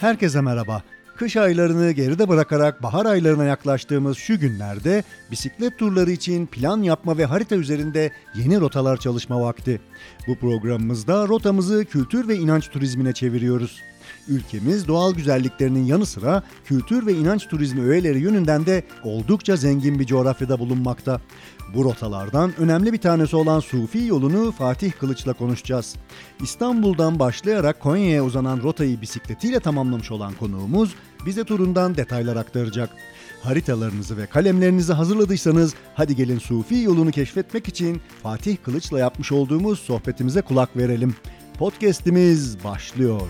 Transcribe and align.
Herkese 0.00 0.40
merhaba. 0.40 0.82
Kış 1.16 1.36
aylarını 1.36 1.90
geride 1.92 2.28
bırakarak 2.28 2.82
bahar 2.82 3.06
aylarına 3.06 3.44
yaklaştığımız 3.44 4.18
şu 4.18 4.40
günlerde 4.40 5.04
bisiklet 5.30 5.78
turları 5.78 6.10
için 6.10 6.46
plan 6.46 6.82
yapma 6.82 7.18
ve 7.18 7.24
harita 7.24 7.56
üzerinde 7.56 8.12
yeni 8.34 8.60
rotalar 8.60 8.96
çalışma 8.96 9.40
vakti. 9.40 9.80
Bu 10.28 10.36
programımızda 10.36 11.28
rotamızı 11.28 11.84
kültür 11.84 12.28
ve 12.28 12.36
inanç 12.36 12.68
turizmine 12.68 13.12
çeviriyoruz. 13.12 13.80
Ülkemiz 14.28 14.88
doğal 14.88 15.14
güzelliklerinin 15.14 15.84
yanı 15.84 16.06
sıra 16.06 16.42
kültür 16.64 17.06
ve 17.06 17.14
inanç 17.14 17.48
turizmi 17.48 17.82
öğeleri 17.82 18.20
yönünden 18.20 18.66
de 18.66 18.82
oldukça 19.04 19.56
zengin 19.56 19.98
bir 19.98 20.06
coğrafyada 20.06 20.58
bulunmakta. 20.58 21.20
Bu 21.74 21.84
rotalardan 21.84 22.52
önemli 22.58 22.92
bir 22.92 22.98
tanesi 22.98 23.36
olan 23.36 23.60
Sufi 23.60 24.04
yolunu 24.04 24.52
Fatih 24.52 24.92
Kılıç'la 24.92 25.32
konuşacağız. 25.32 25.96
İstanbul'dan 26.40 27.18
başlayarak 27.18 27.80
Konya'ya 27.80 28.24
uzanan 28.24 28.62
rotayı 28.62 29.00
bisikletiyle 29.00 29.60
tamamlamış 29.60 30.10
olan 30.10 30.32
konuğumuz 30.34 30.94
bize 31.26 31.44
turundan 31.44 31.96
detaylar 31.96 32.36
aktaracak. 32.36 32.90
Haritalarınızı 33.42 34.16
ve 34.16 34.26
kalemlerinizi 34.26 34.92
hazırladıysanız 34.92 35.74
hadi 35.94 36.16
gelin 36.16 36.38
Sufi 36.38 36.74
yolunu 36.74 37.10
keşfetmek 37.10 37.68
için 37.68 38.00
Fatih 38.22 38.56
Kılıç'la 38.64 38.98
yapmış 38.98 39.32
olduğumuz 39.32 39.78
sohbetimize 39.78 40.42
kulak 40.42 40.76
verelim. 40.76 41.14
Podcast'imiz 41.58 42.64
başlıyor. 42.64 43.20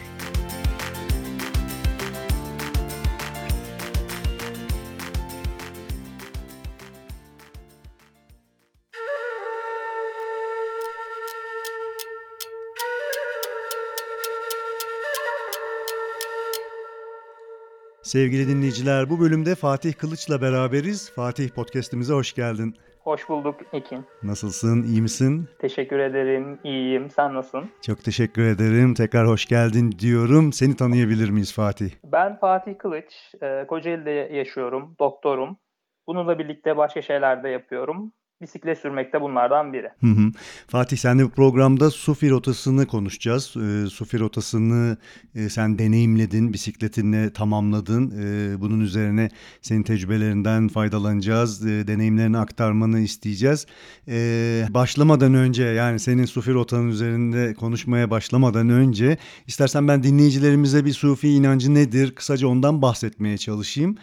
Sevgili 18.09 18.48
dinleyiciler 18.48 19.11
bu 19.11 19.20
bölümde 19.20 19.55
Fatih 19.55 19.92
Kılıç'la 19.92 20.42
beraberiz. 20.42 21.12
Fatih 21.14 21.48
podcast'imize 21.48 22.15
hoş 22.15 22.34
geldin. 22.34 22.75
Hoş 23.00 23.28
bulduk 23.28 23.55
Ekin. 23.73 24.05
Nasılsın, 24.23 24.83
iyi 24.83 25.03
misin? 25.03 25.48
Teşekkür 25.59 25.98
ederim, 25.98 26.59
iyiyim. 26.65 27.11
Sen 27.11 27.34
nasılsın? 27.34 27.70
Çok 27.83 28.05
teşekkür 28.05 28.42
ederim. 28.42 28.95
Tekrar 28.95 29.27
hoş 29.27 29.47
geldin 29.47 29.92
diyorum. 29.98 30.53
Seni 30.53 30.77
tanıyabilir 30.77 31.31
miyiz 31.31 31.55
Fatih? 31.55 31.91
Ben 32.05 32.39
Fatih 32.39 32.78
Kılıç. 32.78 33.34
E, 33.42 33.67
Kocaeli'de 33.67 34.11
yaşıyorum, 34.11 34.97
doktorum. 35.00 35.59
Bununla 36.06 36.39
birlikte 36.39 36.77
başka 36.77 37.03
şeyler 37.03 37.43
de 37.43 37.48
yapıyorum 37.48 38.12
bisiklet 38.41 38.78
sürmek 38.78 39.12
de 39.12 39.20
bunlardan 39.20 39.72
biri. 39.72 39.89
Hı 40.00 40.06
hı. 40.06 40.33
Fatih 40.69 40.97
sen 40.97 41.19
de 41.19 41.25
bu 41.25 41.31
programda 41.31 41.91
Sufi 41.91 42.31
rotasını 42.31 42.86
konuşacağız. 42.86 43.56
E, 43.56 43.86
Sufi 43.86 44.20
rotasını 44.20 44.97
e, 45.34 45.48
sen 45.48 45.78
deneyimledin, 45.78 46.53
bisikletinle 46.53 47.33
tamamladın. 47.33 48.11
E, 48.11 48.61
bunun 48.61 48.81
üzerine 48.81 49.28
senin 49.62 49.83
tecrübelerinden 49.83 50.69
faydalanacağız. 50.69 51.66
E, 51.66 51.86
deneyimlerini 51.86 52.39
aktarmanı 52.39 53.00
isteyeceğiz. 53.00 53.66
E, 54.09 54.66
başlamadan 54.70 55.34
önce 55.34 55.64
yani 55.64 56.00
senin 56.00 56.25
Sufi 56.25 56.55
rotanın 56.55 56.89
üzerinde 56.89 57.55
konuşmaya 57.55 58.11
başlamadan 58.11 58.69
önce 58.69 59.19
istersen 59.47 59.89
ben 59.89 60.03
dinleyicilerimize 60.03 60.84
bir 60.84 60.92
Sufi 60.92 61.28
inancı 61.28 61.75
nedir 61.75 62.14
kısaca 62.14 62.48
ondan 62.48 62.83
bahsetmeye 62.83 63.39
çalışayım. 63.39 63.97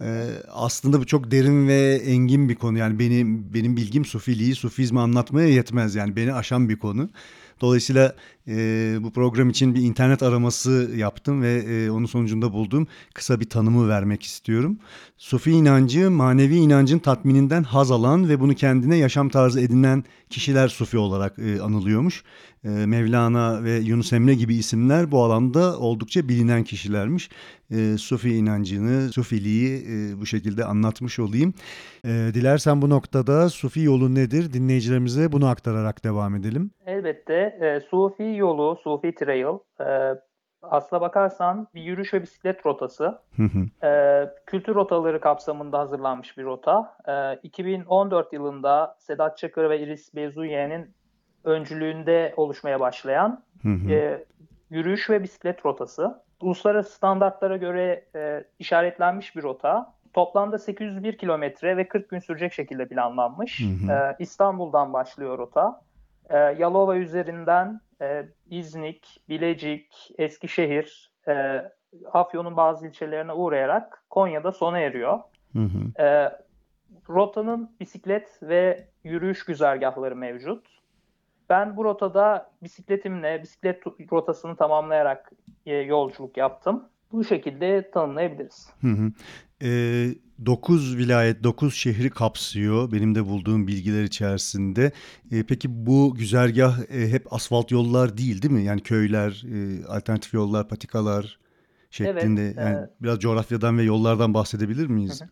Ee, 0.00 0.26
aslında 0.52 1.00
bu 1.00 1.06
çok 1.06 1.30
derin 1.30 1.68
ve 1.68 1.94
engin 1.94 2.48
bir 2.48 2.54
konu. 2.54 2.78
Yani 2.78 2.98
benim 2.98 3.54
benim 3.54 3.76
bilgim 3.76 4.04
Sufiliği, 4.04 4.54
Sufizmi 4.54 5.00
anlatmaya 5.00 5.48
yetmez. 5.48 5.94
Yani 5.94 6.16
beni 6.16 6.34
aşan 6.34 6.68
bir 6.68 6.78
konu. 6.78 7.10
Dolayısıyla 7.60 8.14
e, 8.48 8.96
bu 9.00 9.12
program 9.12 9.50
için 9.50 9.74
bir 9.74 9.82
internet 9.82 10.22
araması 10.22 10.90
yaptım 10.96 11.42
ve 11.42 11.54
e, 11.54 11.90
onun 11.90 12.06
sonucunda 12.06 12.52
bulduğum 12.52 12.86
kısa 13.14 13.40
bir 13.40 13.48
tanımı 13.48 13.88
vermek 13.88 14.22
istiyorum. 14.22 14.78
Sufi 15.16 15.50
inancı 15.50 16.10
manevi 16.10 16.56
inancın 16.56 16.98
tatmininden 16.98 17.62
haz 17.62 17.90
alan 17.90 18.28
ve 18.28 18.40
bunu 18.40 18.54
kendine 18.54 18.96
yaşam 18.96 19.28
tarzı 19.28 19.60
edinen 19.60 20.04
kişiler 20.30 20.68
Sufi 20.68 20.98
olarak 20.98 21.38
e, 21.38 21.60
anılıyormuş. 21.60 22.24
E, 22.64 22.68
Mevlana 22.68 23.64
ve 23.64 23.70
Yunus 23.70 24.12
Emre 24.12 24.34
gibi 24.34 24.54
isimler 24.54 25.10
bu 25.10 25.22
alanda 25.22 25.78
oldukça 25.78 26.28
bilinen 26.28 26.64
kişilermiş. 26.64 27.30
E, 27.70 27.96
Sufi 27.98 28.34
inancını, 28.34 29.12
Sufiliği 29.12 29.78
e, 29.78 30.20
bu 30.20 30.26
şekilde 30.26 30.64
anlatmış 30.64 31.18
olayım. 31.18 31.54
E, 32.04 32.08
dilersen 32.08 32.82
bu 32.82 32.90
noktada 32.90 33.48
Sufi 33.48 33.80
yolu 33.80 34.14
nedir 34.14 34.52
dinleyicilerimize 34.52 35.32
bunu 35.32 35.48
aktararak 35.48 36.04
devam 36.04 36.34
edelim. 36.34 36.70
Elbette 36.86 37.58
e, 37.60 37.80
Sufi 37.90 38.34
yolu, 38.36 38.76
Sufi 38.84 39.14
Trail 39.14 39.58
e, 39.80 40.14
aslına 40.62 41.00
bakarsan 41.00 41.68
bir 41.74 41.82
yürüyüş 41.82 42.14
ve 42.14 42.22
bisiklet 42.22 42.66
rotası. 42.66 43.18
e, 43.84 44.24
kültür 44.46 44.74
rotaları 44.74 45.20
kapsamında 45.20 45.78
hazırlanmış 45.78 46.38
bir 46.38 46.44
rota. 46.44 46.96
E, 47.08 47.40
2014 47.42 48.32
yılında 48.32 48.96
Sedat 48.98 49.38
Çakır 49.38 49.70
ve 49.70 49.80
Iris 49.80 50.14
Bezuye'nin 50.14 50.97
öncülüğünde 51.48 52.34
oluşmaya 52.36 52.80
başlayan 52.80 53.42
e, 53.90 54.24
yürüyüş 54.70 55.10
ve 55.10 55.22
bisiklet 55.22 55.66
rotası. 55.66 56.22
Uluslararası 56.40 56.92
standartlara 56.92 57.56
göre 57.56 58.04
e, 58.14 58.44
işaretlenmiş 58.58 59.36
bir 59.36 59.42
rota. 59.42 59.94
Toplamda 60.12 60.58
801 60.58 61.18
kilometre 61.18 61.76
ve 61.76 61.88
40 61.88 62.10
gün 62.10 62.18
sürecek 62.18 62.52
şekilde 62.52 62.88
planlanmış. 62.88 63.60
Hı 63.60 63.86
hı. 63.86 63.92
E, 63.92 64.16
İstanbul'dan 64.18 64.92
başlıyor 64.92 65.38
rota. 65.38 65.80
E, 66.30 66.36
Yalova 66.38 66.96
üzerinden 66.96 67.80
e, 68.00 68.28
İznik, 68.50 69.20
Bilecik, 69.28 70.10
Eskişehir, 70.18 71.10
e, 71.28 71.62
Afyon'un 72.12 72.56
bazı 72.56 72.86
ilçelerine 72.86 73.32
uğrayarak 73.32 74.04
Konya'da 74.10 74.52
sona 74.52 74.78
eriyor. 74.78 75.20
Hı 75.52 75.58
hı. 75.58 76.02
E, 76.02 76.32
rotanın 77.08 77.70
bisiklet 77.80 78.42
ve 78.42 78.88
yürüyüş 79.04 79.44
güzergahları 79.44 80.16
mevcut. 80.16 80.77
Ben 81.50 81.76
bu 81.76 81.84
rotada 81.84 82.50
bisikletimle 82.62 83.42
bisiklet 83.42 83.82
rotasını 84.12 84.56
tamamlayarak 84.56 85.32
e, 85.66 85.74
yolculuk 85.74 86.36
yaptım. 86.36 86.84
Bu 87.12 87.24
şekilde 87.24 87.90
tanımlayabiliriz. 87.90 88.68
Hı 88.80 88.88
hı. 88.88 89.12
E, 89.62 89.68
9 90.46 90.96
vilayet, 90.98 91.44
9 91.44 91.74
şehri 91.74 92.10
kapsıyor 92.10 92.92
benim 92.92 93.14
de 93.14 93.26
bulduğum 93.26 93.66
bilgiler 93.66 94.02
içerisinde. 94.02 94.92
E, 95.32 95.42
peki 95.42 95.86
bu 95.86 96.14
güzergah 96.14 96.78
e, 96.78 97.08
hep 97.08 97.32
asfalt 97.32 97.70
yollar 97.70 98.16
değil 98.16 98.42
değil 98.42 98.54
mi? 98.54 98.62
Yani 98.62 98.80
köyler, 98.80 99.44
e, 99.54 99.86
alternatif 99.86 100.34
yollar, 100.34 100.68
patikalar 100.68 101.38
şeklinde. 101.90 102.44
Evet, 102.44 102.56
yani 102.56 102.76
e, 102.76 102.90
biraz 103.02 103.18
coğrafyadan 103.18 103.78
ve 103.78 103.82
yollardan 103.82 104.34
bahsedebilir 104.34 104.86
miyiz? 104.86 105.20
Hı 105.20 105.24
hı. 105.24 105.28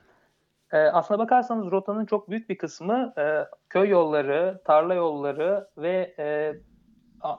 E, 0.76 0.91
aslına 0.91 1.19
bakarsanız 1.19 1.70
rotanın 1.70 2.06
çok 2.06 2.31
büyük 2.31 2.48
bir 2.48 2.59
kısmı 2.59 3.12
e, 3.19 3.47
köy 3.69 3.88
yolları, 3.88 4.60
tarla 4.64 4.94
yolları 4.94 5.69
ve 5.78 6.14
e, 6.19 6.25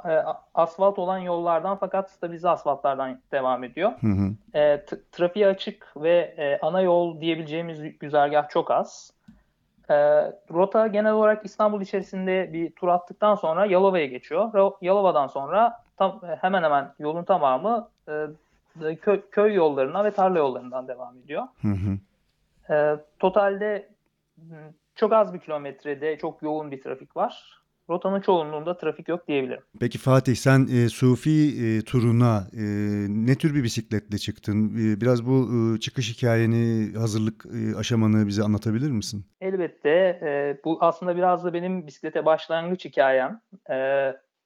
e, 0.06 0.24
asfalt 0.54 1.00
olan 1.00 1.18
yollardan 1.18 1.78
fakat 1.78 2.12
stabilize 2.12 2.50
asfaltlardan 2.50 3.20
devam 3.32 3.64
ediyor. 3.64 3.92
Hı 4.02 4.08
hı. 4.08 4.58
E, 4.60 4.86
trafiğe 5.12 5.48
açık 5.48 5.94
ve 5.98 6.18
e, 6.38 6.60
ana 6.62 6.82
yol 6.82 7.22
diyebileceğimiz 7.22 8.00
güzergah 8.00 8.50
çok 8.50 8.72
az. 8.72 9.12
E, 9.90 9.96
rota 10.54 10.88
genel 10.88 11.14
olarak 11.14 11.46
İstanbul 11.46 11.82
içerisinde 11.82 12.54
bir 12.54 12.72
tur 12.72 12.88
attıktan 12.88 13.36
sonra 13.36 13.66
Yalova'ya 13.66 14.06
geçiyor. 14.06 14.74
Yalova'dan 14.82 15.28
sonra 15.28 15.84
tam, 15.98 16.22
hemen 16.42 16.64
hemen 16.64 16.94
yolun 17.00 17.24
tamamı 17.24 17.90
e, 18.10 18.96
köy, 18.96 19.22
köy 19.32 19.54
yollarına 19.54 20.04
ve 20.04 20.12
tarla 20.12 20.38
yollarından 20.38 20.88
devam 20.88 21.18
ediyor. 21.18 21.44
Hı 21.62 21.68
hı. 21.68 21.98
E, 22.70 22.96
totalde 23.20 23.90
çok 24.96 25.14
az 25.14 25.34
bir 25.34 25.40
kilometrede 25.40 26.18
çok 26.18 26.42
yoğun 26.44 26.72
bir 26.72 26.82
trafik 26.82 27.16
var. 27.16 27.58
Rotanın 27.90 28.22
çoğunluğunda 28.22 28.78
trafik 28.78 29.08
yok 29.08 29.28
diyebilirim. 29.28 29.64
Peki 29.80 29.98
Fatih 29.98 30.36
sen 30.36 30.68
e, 30.74 30.90
Sufi 30.90 31.66
e, 31.66 31.82
turuna 31.82 32.48
e, 32.54 32.64
ne 33.10 33.36
tür 33.36 33.56
bir 33.56 33.64
bisikletle 33.64 34.18
çıktın? 34.18 34.70
E, 34.70 35.02
biraz 35.02 35.28
bu 35.28 35.48
e, 35.54 35.80
çıkış 35.80 36.18
hikayeni, 36.18 36.98
hazırlık 36.98 37.46
e, 37.46 37.78
aşamanı 37.78 38.28
bize 38.28 38.44
anlatabilir 38.44 38.92
misin? 38.92 39.26
Elbette. 39.42 40.20
E, 40.22 40.58
bu 40.66 40.78
aslında 40.82 41.16
biraz 41.16 41.44
da 41.44 41.54
benim 41.54 41.88
bisiklete 41.88 42.26
başlangıç 42.26 42.86
hikayem. 42.86 43.42
E, 43.70 43.76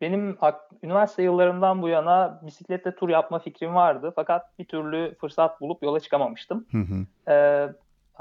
benim 0.02 0.38
üniversite 0.84 1.24
yıllarımdan 1.24 1.82
bu 1.82 1.90
yana 1.90 2.42
bisikletle 2.46 2.96
tur 2.96 3.10
yapma 3.10 3.40
fikrim 3.40 3.76
vardı. 3.76 4.14
Fakat 4.16 4.60
bir 4.60 4.66
türlü 4.66 5.16
fırsat 5.22 5.62
bulup 5.62 5.84
yola 5.84 6.00
çıkamamıştım. 6.00 6.66
Hı 6.72 6.78
hı. 6.78 7.32
E, 7.32 7.36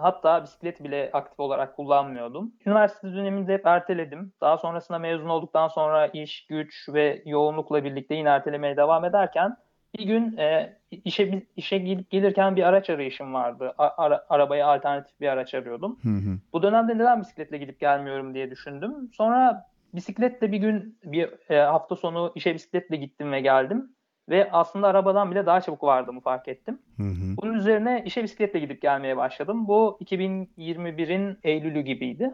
Hatta 0.02 0.42
bisiklet 0.42 0.84
bile 0.84 1.10
aktif 1.12 1.40
olarak 1.40 1.76
kullanmıyordum. 1.76 2.52
Üniversite 2.66 3.08
döneminde 3.08 3.54
hep 3.54 3.66
erteledim. 3.66 4.32
Daha 4.40 4.58
sonrasında 4.58 4.98
mezun 4.98 5.28
olduktan 5.28 5.68
sonra 5.68 6.06
iş, 6.06 6.46
güç 6.46 6.88
ve 6.88 7.22
yoğunlukla 7.26 7.84
birlikte 7.84 8.14
yine 8.14 8.28
ertelemeye 8.28 8.76
devam 8.76 9.04
ederken 9.04 9.56
bir 9.98 10.04
gün 10.04 10.36
e, 10.36 10.76
işe 10.90 11.42
işe 11.56 11.78
gelirken 12.10 12.56
bir 12.56 12.62
araç 12.62 12.90
arayışım 12.90 13.34
vardı. 13.34 13.74
Ara, 13.78 14.26
arabaya 14.28 14.66
alternatif 14.66 15.20
bir 15.20 15.28
araç 15.28 15.54
arıyordum. 15.54 15.98
Hı 16.02 16.08
hı. 16.08 16.38
Bu 16.52 16.62
dönemde 16.62 16.94
neden 16.94 17.20
bisikletle 17.20 17.58
gidip 17.58 17.80
gelmiyorum 17.80 18.34
diye 18.34 18.50
düşündüm. 18.50 19.10
Sonra 19.12 19.66
bisikletle 19.94 20.52
bir 20.52 20.58
gün 20.58 20.98
bir 21.04 21.50
e, 21.50 21.60
hafta 21.60 21.96
sonu 21.96 22.32
işe 22.34 22.54
bisikletle 22.54 22.96
gittim 22.96 23.32
ve 23.32 23.40
geldim 23.40 23.92
Ve 24.30 24.52
aslında 24.52 24.86
arabadan 24.86 25.30
bile 25.30 25.46
daha 25.46 25.60
çabuk 25.60 25.82
vardığımı 25.82 26.20
fark 26.20 26.48
ettim. 26.48 26.78
Hı 26.96 27.02
hı. 27.02 27.36
Bunun 27.42 27.54
üzerine 27.54 28.02
işe 28.06 28.22
bisikletle 28.22 28.58
gidip 28.58 28.82
gelmeye 28.82 29.16
başladım. 29.16 29.68
Bu 29.68 29.98
2021'in 30.00 31.38
Eylül'ü 31.42 31.80
gibiydi. 31.80 32.30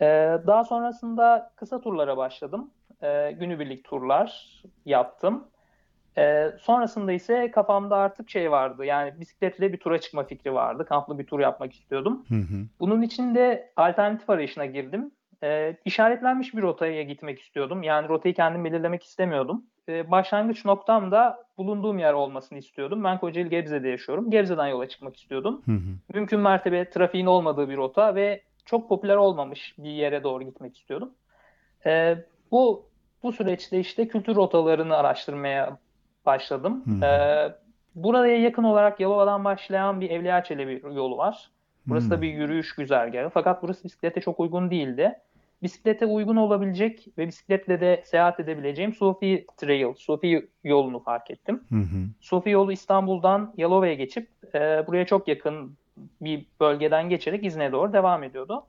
Ee, 0.00 0.38
daha 0.46 0.64
sonrasında 0.64 1.52
kısa 1.56 1.80
turlara 1.80 2.16
başladım. 2.16 2.70
Ee, 3.02 3.32
günübirlik 3.38 3.84
turlar 3.84 4.62
yaptım. 4.84 5.44
Ee, 6.18 6.50
sonrasında 6.60 7.12
ise 7.12 7.50
kafamda 7.50 7.96
artık 7.96 8.30
şey 8.30 8.50
vardı. 8.50 8.84
Yani 8.84 9.20
bisikletle 9.20 9.72
bir 9.72 9.78
tura 9.78 10.00
çıkma 10.00 10.24
fikri 10.24 10.54
vardı. 10.54 10.84
Kamplı 10.88 11.18
bir 11.18 11.26
tur 11.26 11.40
yapmak 11.40 11.72
istiyordum. 11.72 12.24
Hı 12.28 12.34
hı. 12.34 12.66
Bunun 12.80 13.02
için 13.02 13.34
de 13.34 13.72
alternatif 13.76 14.30
arayışına 14.30 14.66
girdim. 14.66 15.10
Ee, 15.42 15.76
işaretlenmiş 15.84 16.54
bir 16.54 16.62
rotaya 16.62 17.02
gitmek 17.02 17.40
istiyordum. 17.40 17.82
Yani 17.82 18.08
rotayı 18.08 18.34
kendim 18.34 18.64
belirlemek 18.64 19.02
istemiyordum. 19.02 19.64
Ee, 19.88 20.10
başlangıç 20.10 20.64
noktam 20.64 21.10
da 21.10 21.44
bulunduğum 21.58 21.98
yer 21.98 22.12
olmasını 22.12 22.58
istiyordum. 22.58 23.04
Ben 23.04 23.18
Kocaeli 23.18 23.48
Gebze'de 23.48 23.88
yaşıyorum. 23.88 24.30
Gebze'den 24.30 24.66
yola 24.66 24.88
çıkmak 24.88 25.16
istiyordum. 25.16 25.62
Hı 25.64 25.72
hı. 25.72 26.14
Mümkün 26.14 26.40
mertebe 26.40 26.90
trafiğin 26.90 27.26
olmadığı 27.26 27.68
bir 27.68 27.76
rota 27.76 28.14
ve 28.14 28.42
çok 28.64 28.88
popüler 28.88 29.16
olmamış 29.16 29.74
bir 29.78 29.90
yere 29.90 30.22
doğru 30.22 30.44
gitmek 30.44 30.78
istiyordum. 30.78 31.10
Ee, 31.86 32.16
bu 32.50 32.86
bu 33.22 33.32
süreçte 33.32 33.80
işte 33.80 34.08
kültür 34.08 34.34
rotalarını 34.34 34.96
araştırmaya 34.96 35.78
başladım. 36.26 36.84
Hı. 36.86 37.06
Ee, 37.06 37.52
buraya 37.94 38.40
yakın 38.40 38.64
olarak 38.64 39.00
Yalova'dan 39.00 39.44
başlayan 39.44 40.00
bir 40.00 40.10
Evliya 40.10 40.44
Çelebi 40.44 40.82
yolu 40.94 41.16
var. 41.16 41.50
Burası 41.86 42.10
da 42.10 42.14
Hmm. 42.14 42.22
bir 42.22 42.32
yürüyüş 42.32 42.74
güzergahı. 42.74 43.28
Fakat 43.28 43.62
burası 43.62 43.84
bisiklete 43.84 44.20
çok 44.20 44.40
uygun 44.40 44.70
değildi. 44.70 45.12
Bisiklete 45.64 46.06
uygun 46.06 46.36
olabilecek 46.36 47.08
ve 47.18 47.26
bisikletle 47.26 47.80
de 47.80 48.02
seyahat 48.04 48.40
edebileceğim 48.40 48.94
Sufi 48.94 49.46
Trail, 49.56 49.94
Sufi 49.94 50.48
yolunu 50.64 51.02
fark 51.02 51.30
ettim. 51.30 51.64
Hı 51.68 51.74
hı. 51.74 52.06
Sufi 52.20 52.50
yolu 52.50 52.72
İstanbul'dan 52.72 53.54
Yalova'ya 53.56 53.94
geçip 53.94 54.28
e, 54.54 54.84
buraya 54.86 55.06
çok 55.06 55.28
yakın 55.28 55.76
bir 56.20 56.46
bölgeden 56.60 57.08
geçerek 57.08 57.44
İzne'ye 57.44 57.72
doğru 57.72 57.92
devam 57.92 58.22
ediyordu. 58.22 58.66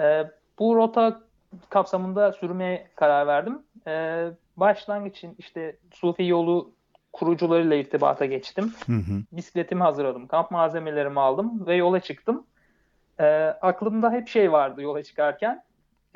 E, 0.00 0.24
bu 0.58 0.76
rota 0.76 1.20
kapsamında 1.68 2.32
sürmeye 2.32 2.88
karar 2.94 3.26
verdim. 3.26 3.62
E, 3.86 4.24
başlangıç 4.56 5.16
için 5.16 5.34
işte 5.38 5.76
Sufi 5.92 6.24
yolu 6.24 6.70
kurucularıyla 7.12 7.76
irtibata 7.76 8.24
geçtim. 8.24 8.72
Hı 8.86 8.92
hı. 8.92 9.22
Bisikletimi 9.32 9.82
hazırladım, 9.82 10.26
kamp 10.26 10.50
malzemelerimi 10.50 11.20
aldım 11.20 11.66
ve 11.66 11.74
yola 11.74 12.00
çıktım. 12.00 12.46
E, 13.20 13.24
aklımda 13.62 14.12
hep 14.12 14.28
şey 14.28 14.52
vardı 14.52 14.82
yola 14.82 15.02
çıkarken. 15.02 15.62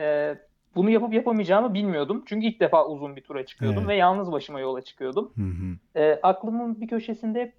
E, 0.01 0.37
bunu 0.75 0.91
yapıp 0.91 1.15
yapamayacağımı 1.15 1.75
bilmiyordum. 1.75 2.23
Çünkü 2.27 2.47
ilk 2.47 2.61
defa 2.61 2.87
uzun 2.87 3.17
bir 3.17 3.23
tura 3.23 3.47
çıkıyordum 3.47 3.79
Evet. 3.79 3.89
ve 3.89 3.95
yalnız 3.95 4.33
başıma 4.33 4.61
yola 4.61 4.83
çıkıyordum. 4.83 5.33
Hı 5.37 5.43
hı. 5.43 6.01
E, 6.01 6.21
aklımın 6.23 6.81
bir 6.81 6.89
köşesinde 6.89 7.41
hep 7.41 7.55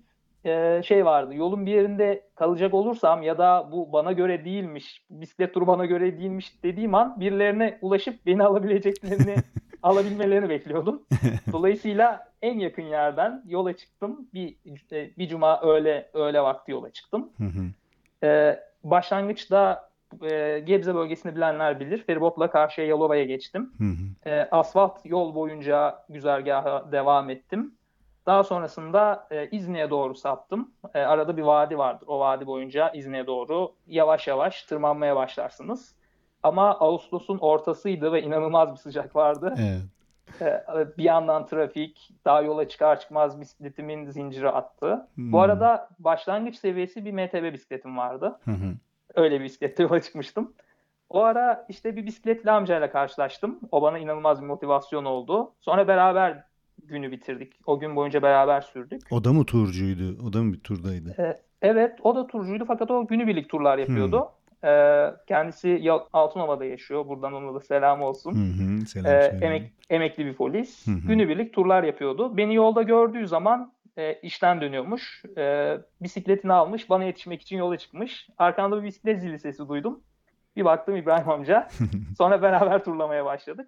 e, 0.45 0.81
şey 0.83 1.05
vardı. 1.05 1.35
Yolun 1.35 1.65
bir 1.65 1.71
yerinde 1.71 2.23
kalacak 2.35 2.73
olursam 2.73 3.23
ya 3.23 3.37
da 3.37 3.69
bu 3.71 3.93
bana 3.93 4.11
göre 4.11 4.45
değilmiş, 4.45 5.05
bisiklet 5.09 5.53
turu 5.53 5.67
bana 5.67 5.85
göre 5.85 6.19
değilmiş 6.19 6.63
dediğim 6.63 6.95
an 6.95 7.19
birilerine 7.19 7.77
ulaşıp 7.81 8.25
beni 8.25 8.43
alabileceklerini 8.45 9.35
alabilmelerini 9.83 10.49
bekliyordum. 10.49 11.03
Dolayısıyla 11.51 12.29
en 12.41 12.59
yakın 12.59 12.83
yerden 12.83 13.43
yola 13.47 13.73
çıktım. 13.73 14.27
Bir 14.33 14.55
e, 14.91 15.17
bir 15.17 15.27
cuma 15.27 15.61
öğle 15.61 16.09
öğle 16.13 16.41
vakti 16.41 16.71
yola 16.71 16.89
çıktım. 16.89 17.29
Hı 17.37 17.43
hı. 17.43 17.65
E, 18.27 18.59
başlangıçta 18.83 19.88
e, 20.31 20.59
Gebze 20.59 20.95
bölgesini 20.95 21.35
bilenler 21.35 21.79
bilir. 21.79 22.03
Feribotla 22.03 22.51
karşıya 22.51 22.87
Yalova'ya 22.87 23.23
geçtim. 23.23 23.73
Hı 23.77 23.83
hı. 23.83 24.29
E, 24.29 24.49
asfalt 24.51 25.05
yol 25.05 25.35
boyunca 25.35 26.05
güzergaha 26.09 26.91
devam 26.91 27.29
ettim. 27.29 27.75
Daha 28.25 28.43
sonrasında 28.43 29.27
e, 29.31 29.49
İzni'ye 29.49 29.89
doğru 29.89 30.15
saptım. 30.15 30.71
E, 30.93 30.99
arada 30.99 31.37
bir 31.37 31.41
vadi 31.41 31.77
vardır. 31.77 32.07
O 32.07 32.19
vadi 32.19 32.47
boyunca 32.47 32.89
İzni'ye 32.89 33.27
doğru 33.27 33.71
yavaş 33.87 34.27
yavaş 34.27 34.63
tırmanmaya 34.63 35.15
başlarsınız. 35.15 35.95
Ama 36.43 36.79
Ağustos'un 36.79 37.37
ortasıydı 37.37 38.13
ve 38.13 38.21
inanılmaz 38.21 38.71
bir 38.71 38.77
sıcak 38.77 39.15
vardı. 39.15 39.53
Evet. 39.59 39.81
E, 40.41 40.97
bir 40.97 41.03
yandan 41.03 41.45
trafik, 41.45 42.09
daha 42.25 42.41
yola 42.41 42.67
çıkar 42.67 42.99
çıkmaz 42.99 43.41
bisikletimin 43.41 44.05
zinciri 44.05 44.49
attı. 44.49 45.07
Hmm. 45.15 45.31
Bu 45.31 45.41
arada 45.41 45.89
başlangıç 45.99 46.55
seviyesi 46.55 47.05
bir 47.05 47.11
MTB 47.11 47.53
bisikletim 47.53 47.97
vardı. 47.97 48.39
Hı 48.45 48.51
hı. 48.51 48.73
Öyle 49.15 49.39
bir 49.39 49.45
bisikletle 49.45 49.83
yola 49.83 50.01
çıkmıştım. 50.01 50.53
O 51.09 51.19
ara 51.23 51.65
işte 51.69 51.95
bir 51.95 52.05
bisikletli 52.05 52.51
amcayla 52.51 52.91
karşılaştım. 52.91 53.59
O 53.71 53.81
bana 53.81 53.99
inanılmaz 53.99 54.41
bir 54.41 54.47
motivasyon 54.47 55.05
oldu. 55.05 55.53
Sonra 55.61 55.87
beraber 55.87 56.43
günü 56.83 57.11
bitirdik. 57.11 57.53
O 57.65 57.79
gün 57.79 57.95
boyunca 57.95 58.21
beraber 58.21 58.61
sürdük. 58.61 59.01
O 59.11 59.23
da 59.23 59.33
mı 59.33 59.45
turcuydu? 59.45 60.17
O 60.27 60.33
da 60.33 60.43
mı 60.43 60.53
bir 60.53 60.59
turdaydı? 60.59 61.15
Ee, 61.19 61.37
evet 61.61 61.99
o 62.03 62.15
da 62.15 62.27
turcuydu 62.27 62.65
fakat 62.67 62.91
o 62.91 63.07
günübirlik 63.07 63.49
turlar 63.49 63.77
yapıyordu. 63.77 64.29
Ee, 64.63 65.05
kendisi 65.27 65.91
Altınova'da 66.13 66.65
yaşıyor. 66.65 67.07
Buradan 67.07 67.33
ona 67.33 67.55
da 67.55 67.59
selam 67.59 68.01
olsun. 68.01 68.33
Hı 68.33 68.63
hı. 68.63 68.85
Selam 68.85 69.11
Ee, 69.11 69.37
emek, 69.41 69.71
emekli 69.89 70.25
bir 70.25 70.33
polis. 70.33 70.87
Hı 70.87 70.91
hı. 70.91 71.07
Günübirlik 71.07 71.53
turlar 71.53 71.83
yapıyordu. 71.83 72.37
Beni 72.37 72.55
yolda 72.55 72.81
gördüğü 72.81 73.27
zaman 73.27 73.73
e, 73.97 74.13
işten 74.13 74.61
dönüyormuş. 74.61 75.23
E, 75.37 75.77
bisikletini 76.01 76.53
almış. 76.53 76.89
Bana 76.89 77.03
yetişmek 77.03 77.41
için 77.41 77.57
yola 77.57 77.77
çıkmış. 77.77 78.27
Arkamda 78.37 78.77
bir 78.77 78.87
bisiklet 78.87 79.21
zili 79.21 79.39
sesi 79.39 79.67
duydum. 79.69 80.03
Bir 80.55 80.65
baktım 80.65 80.95
İbrahim 80.95 81.29
amca. 81.29 81.67
Sonra 82.17 82.41
beraber 82.41 82.83
turlamaya 82.83 83.25
başladık. 83.25 83.67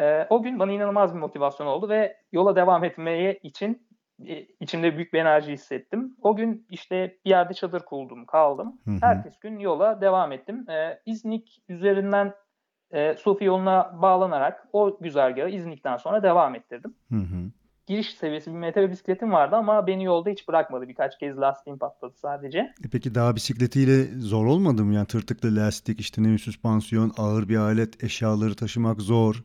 E, 0.00 0.26
o 0.30 0.42
gün 0.42 0.58
bana 0.58 0.72
inanılmaz 0.72 1.14
bir 1.14 1.18
motivasyon 1.18 1.66
oldu 1.66 1.88
ve 1.88 2.16
yola 2.32 2.56
devam 2.56 2.84
etmeye 2.84 3.38
için 3.42 3.86
e, 4.26 4.46
içimde 4.60 4.96
büyük 4.96 5.12
bir 5.12 5.18
enerji 5.18 5.52
hissettim. 5.52 6.16
O 6.22 6.36
gün 6.36 6.66
işte 6.70 7.18
bir 7.24 7.30
yerde 7.30 7.54
çadır 7.54 7.80
kurdum, 7.80 8.26
kaldım. 8.26 8.80
Ertesi 9.02 9.40
gün 9.40 9.58
yola 9.58 10.00
devam 10.00 10.32
ettim. 10.32 10.70
E, 10.70 11.00
İznik 11.06 11.62
üzerinden 11.68 12.34
e, 12.90 13.14
Sufi 13.14 13.44
yoluna 13.44 14.02
bağlanarak 14.02 14.68
o 14.72 14.98
güzergahı 15.00 15.48
İznik'ten 15.48 15.96
sonra 15.96 16.22
devam 16.22 16.54
ettirdim. 16.54 16.94
Hı 17.10 17.16
hı. 17.16 17.50
Giriş 17.86 18.14
seviyesi 18.14 18.54
bir 18.54 18.58
MTB 18.58 18.90
bisikletim 18.90 19.32
vardı 19.32 19.56
ama 19.56 19.86
beni 19.86 20.04
yolda 20.04 20.30
hiç 20.30 20.48
bırakmadı. 20.48 20.88
Birkaç 20.88 21.18
kez 21.18 21.38
lastiğim 21.38 21.78
patladı 21.78 22.14
sadece. 22.16 22.58
E 22.58 22.88
peki 22.92 23.14
dağ 23.14 23.36
bisikletiyle 23.36 24.04
zor 24.18 24.46
olmadı 24.46 24.84
mı? 24.84 24.94
Yani 24.94 25.06
tırtıklı 25.06 25.56
lastik, 25.56 26.00
işte 26.00 26.22
ne 26.22 26.38
süspansiyon, 26.38 27.12
ağır 27.18 27.48
bir 27.48 27.56
alet, 27.56 28.04
eşyaları 28.04 28.54
taşımak 28.54 29.00
zor. 29.00 29.44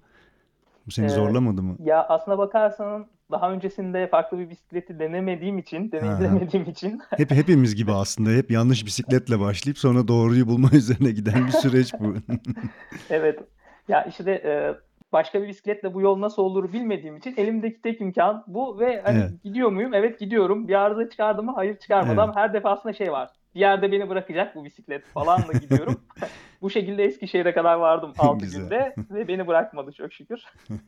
Bu 0.87 0.91
seni 0.91 1.05
Ee, 1.05 1.09
zorlamadı 1.09 1.63
mı? 1.63 1.77
Ya 1.83 2.07
aslına 2.07 2.37
bakarsan 2.37 3.07
daha 3.31 3.51
öncesinde 3.51 4.07
farklı 4.07 4.39
bir 4.39 4.49
bisikleti 4.49 4.99
denemediğim 4.99 5.57
için, 5.57 5.91
deneyimlemediğim 5.91 6.69
için 6.69 7.01
Hep 7.09 7.31
hepimiz 7.31 7.75
gibi 7.75 7.91
aslında 7.91 8.29
hep 8.29 8.51
yanlış 8.51 8.85
bisikletle 8.85 9.39
başlayıp 9.39 9.77
sonra 9.77 10.07
doğruyu 10.07 10.47
bulma 10.47 10.69
üzerine 10.73 11.11
giden 11.11 11.47
bir 11.47 11.51
süreç 11.51 11.93
bu. 11.99 12.15
evet 13.09 13.39
ya 13.87 14.03
işte 14.03 14.31
e, 14.31 14.75
başka 15.13 15.41
bir 15.41 15.47
bisikletle 15.47 15.93
bu 15.93 16.01
yol 16.01 16.21
nasıl 16.21 16.43
olur 16.43 16.73
bilmediğim 16.73 17.17
için 17.17 17.33
elimdeki 17.37 17.81
tek 17.81 18.01
imkan 18.01 18.43
bu 18.47 18.79
ve 18.79 19.01
hani 19.01 19.19
Evet. 19.19 19.43
gidiyor 19.43 19.69
muyum? 19.69 19.93
Evet 19.93 20.19
gidiyorum. 20.19 20.67
Bir 20.67 20.73
arıza 20.73 21.09
çıkardı 21.09 21.43
mı? 21.43 21.51
Hayır 21.55 21.77
çıkarmadan 21.77 22.25
Evet. 22.27 22.35
her 22.35 22.53
defasında 22.53 22.93
şey 22.93 23.11
var. 23.11 23.29
Bir 23.55 23.59
yerde 23.59 23.91
beni 23.91 24.09
bırakacak 24.09 24.55
bu 24.55 24.65
bisiklet 24.65 25.05
falan 25.05 25.47
da 25.47 25.53
gidiyorum. 25.53 26.01
bu 26.61 26.69
şekilde 26.69 27.03
Eskişehir'e 27.03 27.53
kadar 27.53 27.75
vardım 27.75 28.13
6 28.17 28.39
Güzel. 28.45 28.61
günde 28.61 28.95
ve 29.11 29.27
beni 29.27 29.47
bırakmadı 29.47 29.91
çok 29.91 30.13
şükür. 30.13 30.43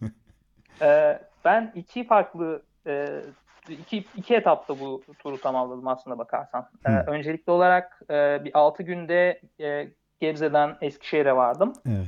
Ee, 0.82 1.20
ben 1.46 1.72
iki 1.76 2.08
farklı 2.08 2.62
e, 2.88 3.08
iki, 3.70 3.98
iki 3.98 4.36
etapta 4.36 4.80
bu 4.80 5.04
turu 5.20 5.42
tamamladım 5.42 5.88
aslında 5.88 6.18
bakarsan. 6.18 6.70
Ee, 6.86 6.92
öncelikli 6.92 7.52
olarak 7.52 8.02
e, 8.10 8.44
bir 8.46 8.52
6 8.54 8.84
günde 8.84 9.42
e, 9.60 9.88
Gebze'den 10.20 10.78
Eskişehir'e 10.82 11.36
vardım. 11.36 11.74
Evet. 11.86 12.08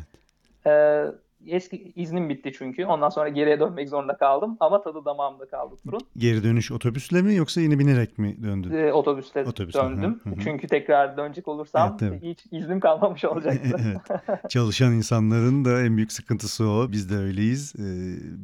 Ee, 0.67 1.05
eski 1.47 1.91
iznim 1.95 2.29
bitti 2.29 2.51
çünkü. 2.57 2.85
Ondan 2.85 3.09
sonra 3.09 3.29
geriye 3.29 3.59
dönmek 3.59 3.89
zorunda 3.89 4.17
kaldım. 4.17 4.57
Ama 4.59 4.81
tadı 4.81 5.05
damağımda 5.05 5.45
kaldı 5.47 5.75
turun. 5.85 6.01
Geri 6.17 6.43
dönüş 6.43 6.71
otobüsle 6.71 7.21
mi 7.21 7.35
yoksa 7.35 7.61
yine 7.61 7.79
binerek 7.79 8.17
mi 8.17 8.43
döndün? 8.43 8.71
Ee, 8.71 8.93
otobüste 8.93 9.43
Otobüste, 9.45 9.79
döndüm. 9.79 10.19
hı 10.23 10.29
hı. 10.29 10.35
Çünkü 10.43 10.67
tekrar 10.67 11.17
dönecek 11.17 11.47
olursam 11.47 11.89
Evet, 11.89 11.99
tabii. 11.99 12.29
hiç 12.31 12.45
iznim 12.51 12.79
kalmamış 12.79 13.25
olacaktı. 13.25 13.77
Evet. 13.85 14.49
Çalışan 14.49 14.93
insanların 14.93 15.65
da 15.65 15.81
en 15.81 15.97
büyük 15.97 16.11
sıkıntısı 16.11 16.67
o. 16.69 16.91
Biz 16.91 17.11
de 17.11 17.17
öyleyiz. 17.17 17.73
Ee, 17.79 17.83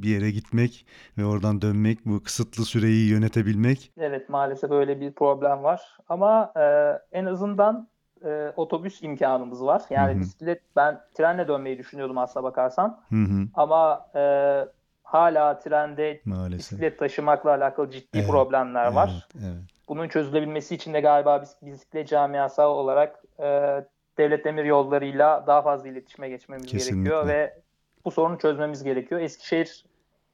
Bir 0.04 0.10
yere 0.10 0.32
gitmek 0.32 0.86
ve 1.18 1.26
oradan 1.26 1.62
dönmek, 1.62 2.06
bu 2.06 2.24
kısıtlı 2.24 2.66
süreyi 2.66 3.10
yönetebilmek. 3.10 3.92
Evet 3.98 4.30
maalesef 4.30 4.72
öyle 4.72 5.02
bir 5.02 5.12
problem 5.12 5.64
var. 5.64 5.82
Ama 6.10 6.54
e, 6.58 6.64
en 7.20 7.26
azından 7.26 7.90
e, 8.26 8.54
otobüs 8.56 9.04
imkanımız 9.04 9.66
var. 9.66 9.82
Yani 9.90 10.12
Hı 10.14 10.16
hı. 10.16 10.20
bisiklet 10.20 10.62
ben 10.76 11.02
trenle 11.14 11.48
dönmeyi 11.48 11.78
düşünüyordum 11.78 12.18
aslına 12.18 12.44
bakarsan. 12.44 13.00
Hı 13.10 13.16
hı, 13.16 13.48
Ama 13.54 14.10
e, 14.16 14.22
hala 15.04 15.60
trende 15.60 16.22
maalesef. 16.26 16.60
bisiklet 16.60 17.00
taşımakla 17.00 17.50
alakalı 17.50 17.92
ciddi 17.92 18.18
Evet, 18.18 18.28
problemler 18.30 18.92
var. 18.92 19.10
Evet, 19.34 19.46
evet. 19.46 19.64
Bunun 19.90 20.08
çözülebilmesi 20.08 20.76
için 20.76 20.94
de 20.94 21.00
galiba 21.02 21.44
bisiklet 21.62 22.08
camiası 22.08 22.64
olarak 22.64 23.24
e, 23.40 23.46
devlet 24.18 24.46
demir 24.46 24.66
yollarıyla 24.66 25.44
daha 25.48 25.62
fazla 25.62 25.90
iletişime 25.90 26.30
geçmemiz 26.30 26.66
Kesinlikle. 26.66 27.02
gerekiyor 27.10 27.28
ve 27.28 27.60
bu 28.06 28.12
sorunu 28.12 28.38
çözmemiz 28.38 28.84
gerekiyor. 28.84 29.22
Eskişehir 29.22 29.86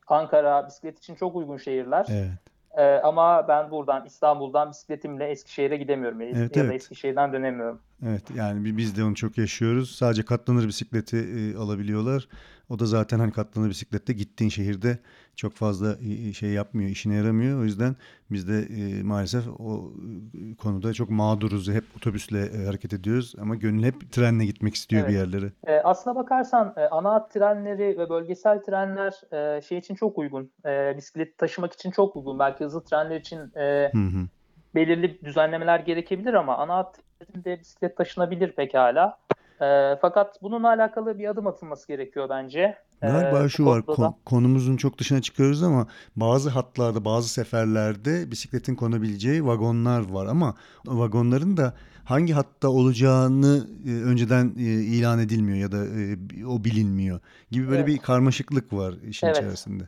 Ankara 0.07 0.67
bisiklet 0.67 0.97
için 0.97 1.15
çok 1.15 1.35
uygun 1.35 1.57
şehirler. 1.57 2.05
Evet. 2.09 2.29
Ee, 2.77 2.83
ama 3.03 3.47
ben 3.47 3.71
buradan 3.71 4.05
İstanbul'dan 4.05 4.69
bisikletimle 4.69 5.27
Eskişehir'e 5.27 5.77
gidemiyorum. 5.77 6.21
Evet, 6.21 6.35
ya 6.35 6.63
da 6.63 6.65
evet. 6.65 6.75
Eskişehir'den 6.75 7.33
dönemiyorum. 7.33 7.79
Evet 8.05 8.23
yani 8.35 8.65
bi- 8.65 8.77
biz 8.77 8.97
de 8.97 9.03
onu 9.03 9.15
çok 9.15 9.37
yaşıyoruz. 9.37 9.95
Sadece 9.95 10.25
katlanır 10.25 10.67
bisikleti 10.67 11.17
e, 11.17 11.57
alabiliyorlar. 11.57 12.27
O 12.69 12.79
da 12.79 12.85
zaten 12.85 13.19
hani 13.19 13.31
katlanır 13.31 13.69
bisiklette 13.69 14.13
gittiğin 14.13 14.49
şehirde 14.49 14.97
çok 15.35 15.53
fazla 15.53 15.95
e, 16.01 16.33
şey 16.33 16.49
yapmıyor, 16.49 16.89
işine 16.89 17.15
yaramıyor. 17.15 17.59
O 17.59 17.63
yüzden 17.63 17.95
biz 18.31 18.47
de 18.47 18.59
e, 18.59 19.03
maalesef 19.03 19.43
o 19.59 19.91
e, 20.33 20.55
konuda 20.55 20.93
çok 20.93 21.09
mağduruz. 21.09 21.69
Hep 21.69 21.83
otobüsle 21.97 22.39
e, 22.45 22.65
hareket 22.65 22.93
ediyoruz 22.93 23.35
ama 23.41 23.55
gönül 23.55 23.83
hep 23.83 24.11
trenle 24.11 24.45
gitmek 24.45 24.75
istiyor 24.75 25.07
bir 25.07 25.15
Evet. 25.15 25.27
yerlere. 25.33 25.51
Ee, 25.67 25.81
aslına 25.83 26.15
bakarsan 26.15 26.73
e, 26.77 26.81
ana 26.81 27.13
hat 27.13 27.33
trenleri 27.33 27.97
ve 27.97 28.09
bölgesel 28.09 28.63
trenler 28.63 29.13
e, 29.57 29.61
şey 29.61 29.77
için 29.77 29.95
çok 29.95 30.17
uygun. 30.17 30.51
E, 30.65 30.97
bisiklet 30.97 31.37
taşımak 31.37 31.73
için 31.73 31.91
çok 31.91 32.15
uygun. 32.15 32.39
Belki 32.39 32.63
hızlı 32.63 32.83
trenler 32.83 33.19
için 33.19 33.39
e, 33.55 33.89
Hı 33.91 33.97
hı. 33.97 34.27
belirli 34.75 35.19
düzenlemeler 35.25 35.79
gerekebilir 35.79 36.33
ama 36.33 36.57
ana 36.57 36.75
hat 36.77 36.99
treninde 37.19 37.59
bisiklet 37.59 37.97
taşınabilir 37.97 38.51
pekala. 38.51 39.17
E, 39.61 39.97
fakat 40.01 40.41
bununla 40.41 40.67
alakalı 40.67 41.19
bir 41.19 41.27
adım 41.29 41.47
atılması 41.47 41.87
gerekiyor 41.87 42.29
bence. 42.29 42.75
Galiba 43.01 43.43
bu 43.43 43.49
şu 43.49 43.65
var 43.65 43.85
kon- 43.85 44.15
konumuzun 44.25 44.77
çok 44.77 44.97
dışına 44.97 45.21
çıkıyoruz 45.21 45.63
ama 45.63 45.87
bazı 46.15 46.49
hatlarda 46.49 47.05
bazı 47.05 47.29
seferlerde 47.29 48.31
bisikletin 48.31 48.75
konabileceği 48.75 49.45
vagonlar 49.45 50.09
var 50.11 50.25
ama 50.25 50.55
vagonların 50.87 51.57
da 51.57 51.73
hangi 52.05 52.33
hatta 52.33 52.69
olacağını 52.69 53.67
e, 53.87 53.91
önceden 53.91 54.53
e, 54.57 54.61
ilan 54.63 55.19
edilmiyor 55.19 55.57
ya 55.57 55.71
da 55.71 55.85
e, 55.85 56.45
o 56.45 56.63
bilinmiyor 56.63 57.19
gibi 57.51 57.67
böyle 57.67 57.77
Evet. 57.77 57.87
bir 57.87 57.97
karmaşıklık 57.97 58.73
var 58.73 58.93
işin 59.07 59.27
Evet. 59.27 59.37
içerisinde. 59.37 59.83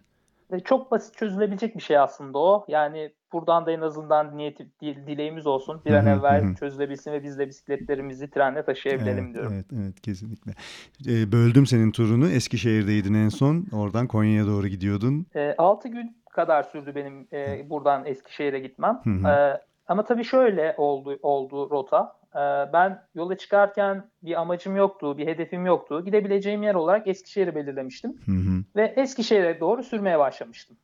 Ve 0.51 0.59
çok 0.59 0.91
basit 0.91 1.17
çözülebilecek 1.17 1.75
bir 1.75 1.81
şey 1.81 1.97
aslında 1.97 2.39
o. 2.39 2.65
Yani 2.67 3.11
buradan 3.33 3.65
da 3.65 3.71
en 3.71 3.81
azından 3.81 4.37
niyeti, 4.37 4.67
di- 4.81 5.07
dileğimiz 5.07 5.47
olsun. 5.47 5.81
Bir 5.85 5.93
an 5.93 6.05
evvel 6.05 6.43
hı 6.43 6.47
hı. 6.47 6.55
çözülebilsin 6.55 7.11
ve 7.11 7.23
biz 7.23 7.39
de 7.39 7.47
bisikletlerimizi 7.47 8.29
trenle 8.29 8.65
taşıyabilelim 8.65 9.23
Evet, 9.25 9.33
diyorum. 9.33 9.53
evet, 9.53 9.65
evet 9.73 10.01
kesinlikle. 10.01 10.51
E, 11.07 11.31
böldüm 11.31 11.65
senin 11.65 11.91
turunu. 11.91 12.29
Eskişehir'deydin 12.29 13.13
en 13.13 13.29
son. 13.29 13.65
Oradan 13.73 14.07
Konya'ya 14.07 14.47
doğru 14.47 14.67
gidiyordun. 14.67 15.25
6 15.57 15.87
gün 15.87 16.17
kadar 16.31 16.63
sürdü 16.63 16.95
benim 16.95 17.27
e, 17.33 17.69
buradan 17.69 18.05
Eskişehir'e 18.05 18.59
gitmem. 18.59 19.01
Hı 19.03 19.09
hı. 19.09 19.27
E, 19.27 19.61
ama 19.87 20.05
tabii 20.05 20.23
şöyle 20.23 20.75
oldu 20.77 21.19
oldu 21.21 21.69
rota. 21.69 22.17
E, 22.35 22.73
ben 22.73 23.03
yola 23.15 23.37
çıkarken 23.37 24.09
bir 24.23 24.41
amacım 24.41 24.75
yoktu, 24.75 25.17
bir 25.17 25.27
hedefim 25.27 25.65
yoktu. 25.65 26.05
Gidebileceğim 26.05 26.63
yer 26.63 26.75
olarak 26.75 27.07
Eskişehir'i 27.07 27.55
belirlemiştim 27.55 28.11
Hı 28.25 28.31
hı. 28.31 28.63
ve 28.75 28.93
Eskişehir'e 28.97 29.59
doğru 29.59 29.83
sürmeye 29.83 30.19
başlamıştım. 30.19 30.77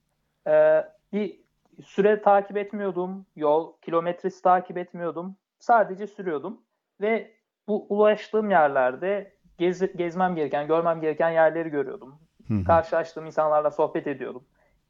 E, 0.47 0.83
bir 1.13 1.39
süre 1.85 2.21
takip 2.21 2.57
etmiyordum, 2.57 3.25
yol 3.35 3.73
kilometresi 3.81 4.41
takip 4.41 4.77
etmiyordum. 4.77 5.35
Sadece 5.59 6.07
sürüyordum 6.07 6.61
ve 7.01 7.31
bu 7.67 7.85
ulaştığım 7.89 8.49
yerlerde 8.49 9.33
gez, 9.57 9.97
gezmem 9.97 10.35
gereken, 10.35 10.67
görmem 10.67 11.01
gereken 11.01 11.29
yerleri 11.29 11.69
görüyordum. 11.69 12.19
Hı 12.47 12.53
hı. 12.53 12.63
Karşılaştığım 12.63 13.25
insanlarla 13.25 13.71
sohbet 13.71 14.07
ediyordum. 14.07 14.43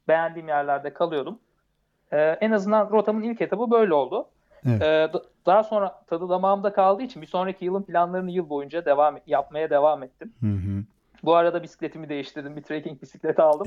Beğendiğim 0.08 0.48
yerlerde 0.48 0.92
kalıyordum. 0.92 1.38
Ee, 2.12 2.18
en 2.40 2.50
azından 2.50 2.90
rotamın 2.90 3.22
ilk 3.22 3.40
etabı 3.40 3.70
böyle 3.70 3.94
oldu. 3.94 4.26
Evet. 4.68 4.82
Ee, 4.82 5.10
da- 5.12 5.22
daha 5.46 5.64
sonra 5.64 6.00
tadı 6.06 6.28
damağımda 6.28 6.72
kaldığı 6.72 7.02
için 7.02 7.22
bir 7.22 7.26
sonraki 7.26 7.64
yılın 7.64 7.82
planlarını 7.82 8.30
yıl 8.30 8.48
boyunca 8.48 8.84
devam 8.84 9.18
yapmaya 9.26 9.70
devam 9.70 10.02
ettim. 10.02 10.32
Hı 10.40 10.46
hı. 10.46 10.84
Bu 11.24 11.34
arada 11.34 11.62
bisikletimi 11.62 12.08
değiştirdim. 12.08 12.56
Bir 12.56 12.62
trekking 12.62 13.02
bisikleti 13.02 13.42
aldım. 13.42 13.66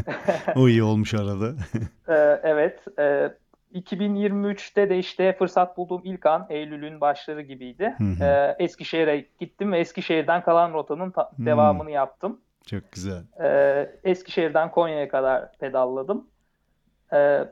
O 0.56 0.68
iyi 0.68 0.82
olmuş 0.82 1.14
arada. 1.14 1.52
Ee, 2.08 2.40
evet. 2.42 2.84
e, 2.98 3.30
2023'te 3.74 4.90
de 4.90 4.98
işte 4.98 5.32
fırsat 5.38 5.76
bulduğum 5.76 6.00
ilk 6.04 6.26
an 6.26 6.46
Eylül'ün 6.50 7.00
başları 7.00 7.42
gibiydi. 7.42 7.94
Hı 7.98 8.04
hı. 8.04 8.24
Ee, 8.24 8.56
Eskişehir'e 8.58 9.26
gittim 9.40 9.72
ve 9.72 9.78
Eskişehir'den 9.78 10.42
kalan 10.42 10.72
rotanın 10.72 11.10
ta- 11.10 11.30
Hmm. 11.36 11.46
devamını 11.46 11.90
yaptım. 11.90 12.40
Çok 12.66 12.92
güzel. 12.92 13.22
Ee, 13.42 13.90
Eskişehir'den 14.04 14.70
Konya'ya 14.70 15.08
kadar 15.08 15.52
pedalladım. 15.58 16.26
Ee, 17.12 17.44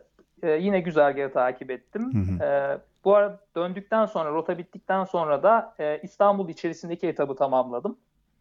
e, 0.43 0.51
yine 0.51 0.81
güzergahı 0.81 1.33
takip 1.33 1.71
ettim. 1.71 2.15
Hı 2.15 2.33
hı. 2.33 2.45
Ee, 2.45 2.79
bu 3.05 3.15
arada 3.15 3.41
döndükten 3.57 4.07
sonra, 4.07 4.31
rota 4.31 4.59
bittikten 4.59 5.05
sonra 5.05 5.43
da 5.43 5.75
e, 5.81 6.01
İstanbul 6.03 6.49
içerisindeki 6.49 7.07
etabı 7.07 7.37
tamamladım. 7.37 7.97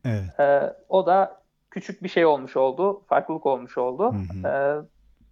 Evet. 0.06 0.40
Ee, 0.40 0.74
o 0.90 1.06
da 1.06 1.42
küçük 1.72 2.04
bir 2.04 2.10
şey 2.10 2.26
olmuş 2.26 2.58
oldu, 2.58 3.02
farklılık 3.08 3.46
olmuş 3.46 3.78
oldu. 3.78 4.14
Hı 4.14 4.48
hı. 4.48 4.48
Ee, 4.48 4.86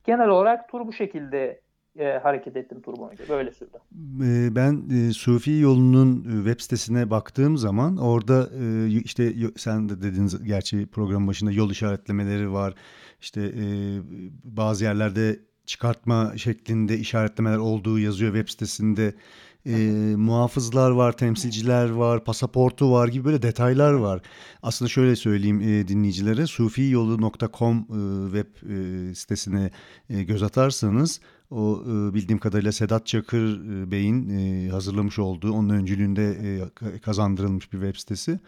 genel 0.04 0.28
olarak 0.28 0.70
tur 0.70 0.88
bu 0.88 0.94
şekilde 0.94 1.62
e, 2.00 2.20
hareket 2.24 2.58
ettim 2.58 2.82
tur 2.82 2.98
boyunca. 2.98 3.30
Böyle 3.30 3.52
sürdü. 3.52 3.78
Ee, 4.24 4.56
Ben 4.56 4.84
e, 4.90 5.14
Sufi 5.14 5.52
Yolu'nun 5.52 6.20
e, 6.20 6.50
web 6.50 6.60
sitesine 6.60 7.10
baktığım 7.10 7.58
zaman 7.58 7.98
orada 7.98 8.50
e, 8.60 8.88
işte 8.88 9.34
sen 9.56 9.90
de 9.90 10.02
dedin 10.02 10.30
gerçi 10.46 10.88
program 10.88 11.28
başında 11.28 11.52
yol 11.52 11.72
işaretlemeleri 11.72 12.54
var. 12.54 12.74
İşte 13.22 13.42
e, 13.42 13.66
bazı 14.44 14.84
yerlerde 14.84 15.40
çıkartma 15.68 16.38
şeklinde 16.38 16.98
işaretlemeler 16.98 17.58
olduğu 17.58 18.00
yazıyor 18.00 18.34
web 18.34 18.50
sitesinde. 18.50 19.16
E, 19.66 19.76
muhafızlar 20.16 20.92
var, 20.92 21.18
temsilciler 21.18 21.90
var, 21.90 22.24
pasaportu 22.24 22.92
var 22.92 23.08
gibi 23.08 23.26
böyle 23.26 23.42
detaylar 23.42 23.94
var. 23.94 24.22
Aslında 24.64 24.90
şöyle 24.90 25.16
söyleyeyim 25.16 25.62
e, 25.62 25.88
dinleyicilere 25.88 26.48
sufiyolu.com 26.48 27.78
e, 27.78 28.32
web 28.32 28.70
e, 28.70 29.16
sitesine 29.16 29.72
e, 30.10 30.24
göz 30.24 30.44
atarsanız 30.44 31.20
o 31.52 31.84
e, 31.84 32.14
bildiğim 32.14 32.40
kadarıyla 32.40 32.72
Sedat 32.72 33.08
Çakır 33.08 33.60
e, 33.60 33.92
Bey'in 33.92 34.30
e, 34.30 34.70
hazırlamış 34.70 35.20
olduğu, 35.20 35.52
onun 35.52 35.70
öncülüğünde 35.70 36.38
ka- 36.76 37.00
kazandırılmış 37.00 37.74
bir 37.74 37.78
web 37.78 37.96
sitesi 37.96 38.40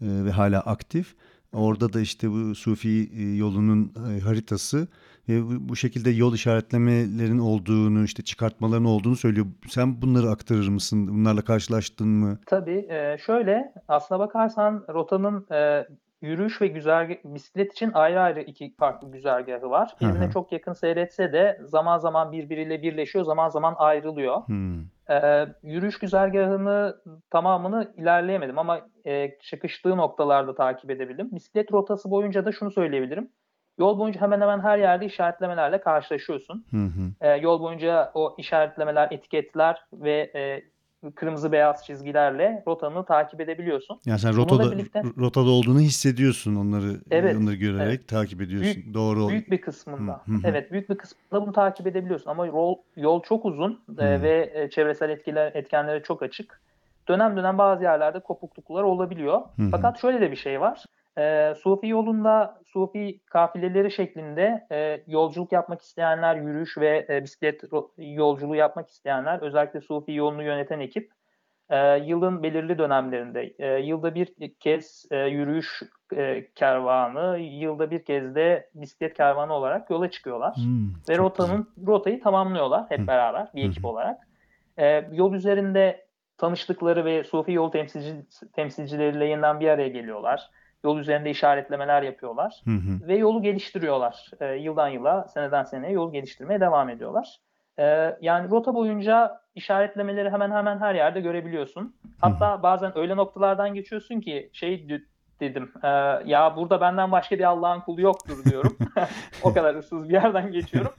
ve 0.00 0.30
hala 0.30 0.60
aktif. 0.60 1.14
Orada 1.52 1.92
da 1.92 2.00
işte 2.00 2.30
bu 2.30 2.54
Sufi 2.54 3.10
e, 3.16 3.36
yolunun 3.36 3.92
e, 4.16 4.20
haritası 4.20 4.88
ve 5.28 5.68
bu, 5.68 5.76
şekilde 5.76 6.10
yol 6.10 6.34
işaretlemelerin 6.34 7.38
olduğunu, 7.38 8.04
işte 8.04 8.22
çıkartmaların 8.22 8.84
olduğunu 8.84 9.16
söylüyor. 9.16 9.46
Sen 9.68 10.02
bunları 10.02 10.30
aktarır 10.30 10.68
mısın? 10.68 11.08
Bunlarla 11.08 11.42
karşılaştın 11.42 12.08
mı? 12.08 12.38
Tabii 12.46 12.86
e, 12.90 13.18
şöyle 13.26 13.72
aslına 13.88 14.18
bakarsan 14.18 14.84
rotanın 14.88 15.46
yürüyüş 16.22 16.60
ve 16.60 16.66
güzergah 16.66 17.14
bisiklet 17.24 17.72
için 17.72 17.90
ayrı 17.94 18.20
ayrı 18.20 18.40
iki 18.40 18.74
farklı 18.76 19.10
güzergahı 19.10 19.70
var. 19.70 19.96
Birbirine 20.00 20.30
çok 20.30 20.52
yakın 20.52 20.72
seyretse 20.72 21.32
de 21.32 21.60
zaman 21.64 21.98
zaman 21.98 22.32
birbiriyle 22.32 22.82
birleşiyor, 22.82 23.24
zaman 23.24 23.48
zaman 23.48 23.74
ayrılıyor. 23.78 24.46
Hmm. 24.46 24.80
E, 25.10 25.46
yürüyüş 25.62 25.98
güzergahını 25.98 26.96
tamamını 27.30 27.92
ilerleyemedim 27.96 28.58
ama 28.58 28.80
e, 29.06 29.38
çıkıştığı 29.38 29.96
noktalarda 29.96 30.54
takip 30.54 30.90
edebildim. 30.90 31.28
Bisiklet 31.32 31.72
rotası 31.72 32.10
boyunca 32.10 32.44
da 32.44 32.52
şunu 32.52 32.70
söyleyebilirim. 32.70 33.30
Yol 33.78 33.98
boyunca 33.98 34.20
hemen 34.20 34.40
hemen 34.40 34.60
her 34.60 34.78
yerde 34.78 35.06
işaretlemelerle 35.06 35.80
karşılaşıyorsun. 35.80 36.66
Hı 36.70 36.76
hı. 36.76 37.26
E, 37.28 37.36
yol 37.36 37.60
boyunca 37.60 38.10
o 38.14 38.34
işaretlemeler, 38.38 39.08
etiketler 39.10 39.80
ve 39.92 40.30
e, 40.34 40.62
kırmızı 41.10 41.52
beyaz 41.52 41.86
çizgilerle 41.86 42.62
rotanı 42.66 43.04
takip 43.04 43.40
edebiliyorsun. 43.40 44.00
Yani 44.06 44.18
sen 44.18 44.36
rotada 44.36 44.72
birlikte- 44.72 45.02
rotada 45.18 45.50
olduğunu 45.50 45.80
hissediyorsun 45.80 46.56
onları 46.56 47.00
Evet, 47.10 47.36
onları 47.36 47.54
görerek 47.54 48.08
takip 48.08 48.40
ediyorsun. 48.40 48.82
Doğru. 48.94 49.28
Büyük 49.28 49.50
bir 49.50 49.60
kısmında. 49.60 50.12
Hı 50.12 50.32
hı 50.32 50.34
hı. 50.34 50.40
Evet, 50.44 50.72
büyük 50.72 50.90
bir 50.90 50.96
kısmında 50.98 51.42
bunu 51.46 51.52
takip 51.52 51.86
edebiliyorsun 51.86 52.30
ama 52.30 52.46
yol, 52.46 52.76
yol 52.96 53.22
çok 53.22 53.44
uzun 53.44 53.84
e, 53.98 54.22
ve 54.22 54.50
e, 54.54 54.70
çevresel 54.70 55.10
etkiler 55.10 55.52
etkenlere 55.54 56.02
çok 56.02 56.22
açık. 56.22 56.60
Dönem 57.08 57.36
dönem 57.36 57.58
bazı 57.58 57.82
yerlerde 57.82 58.20
kopukluklar 58.20 58.82
olabiliyor. 58.82 59.40
Hı 59.56 59.62
hı. 59.62 59.68
Fakat 59.70 60.00
şöyle 60.00 60.20
de 60.20 60.30
bir 60.30 60.36
şey 60.36 60.60
var. 60.60 60.84
E, 61.18 61.54
Sufi 61.62 61.86
yolunda 61.88 62.60
Sufi 62.66 63.20
kafileleri 63.26 63.90
şeklinde 63.90 64.66
e, 64.72 65.02
yolculuk 65.06 65.52
yapmak 65.52 65.82
isteyenler, 65.82 66.36
yürüyüş 66.36 66.78
ve 66.78 67.06
e, 67.08 67.22
bisiklet 67.22 67.62
yolculuğu 67.98 68.56
yapmak 68.56 68.88
isteyenler, 68.88 69.38
özellikle 69.42 69.80
Sufi 69.80 70.12
yolunu 70.12 70.42
yöneten 70.42 70.80
ekip 70.80 71.10
e, 71.70 71.96
yılın 71.96 72.42
belirli 72.42 72.78
dönemlerinde, 72.78 73.54
e, 73.58 73.78
yılda 73.78 74.14
bir 74.14 74.54
kez 74.60 75.06
e, 75.10 75.16
yürüyüş 75.16 75.82
e, 76.16 76.46
kervanı, 76.54 77.38
yılda 77.38 77.90
bir 77.90 78.04
kez 78.04 78.34
de 78.34 78.70
bisiklet 78.74 79.14
kervanı 79.14 79.52
olarak 79.52 79.90
yola 79.90 80.10
çıkıyorlar. 80.10 80.56
Hmm, 80.56 80.88
Ve 81.08 81.18
rotanın 81.18 81.68
rotayı 81.86 82.22
tamamlıyorlar 82.22 82.84
hep 82.88 83.00
Hı. 83.00 83.06
beraber 83.06 83.48
bir 83.54 83.64
ekip 83.64 83.84
hı. 83.84 83.88
olarak. 83.88 84.28
E, 84.78 85.08
yol 85.12 85.34
üzerinde 85.34 86.06
tanıştıkları 86.38 87.04
ve 87.04 87.24
Sufi 87.24 87.52
yol 87.52 87.70
temsilci, 87.70 88.14
temsilcileriyle 88.52 89.26
yeniden 89.26 89.60
bir 89.60 89.68
araya 89.68 89.88
geliyorlar. 89.88 90.50
Yol 90.84 90.98
üzerinde 90.98 91.30
işaretlemeler 91.30 92.02
yapıyorlar 92.02 92.62
Hı 92.64 92.70
hı. 92.70 93.08
ve 93.08 93.16
yolu 93.16 93.42
geliştiriyorlar. 93.42 94.30
E, 94.40 94.46
yıldan 94.54 94.88
yıla, 94.88 95.28
seneden 95.28 95.64
seneye 95.64 95.92
yol 95.92 96.12
geliştirmeye 96.12 96.60
devam 96.60 96.88
ediyorlar. 96.88 97.36
E, 97.78 98.16
yani 98.20 98.50
rota 98.50 98.74
boyunca 98.74 99.40
işaretlemeleri 99.54 100.30
hemen 100.30 100.50
hemen 100.50 100.78
her 100.80 100.94
yerde 100.94 101.20
görebiliyorsun. 101.20 101.96
Hatta 102.20 102.62
bazen 102.62 102.98
öyle 102.98 103.16
noktalardan 103.16 103.74
geçiyorsun 103.74 104.20
ki 104.20 104.50
şey 104.52 104.88
dedim. 105.42 105.72
Ee, 105.84 105.88
ya 106.26 106.56
burada 106.56 106.80
benden 106.80 107.12
başka 107.12 107.38
bir 107.38 107.44
Allah'ın 107.44 107.80
kulu 107.80 108.00
yoktur 108.00 108.44
diyorum. 108.50 108.76
o 109.42 109.54
kadar 109.54 109.74
ıssız 109.74 110.08
bir 110.08 110.12
yerden 110.14 110.52
geçiyorum. 110.52 110.92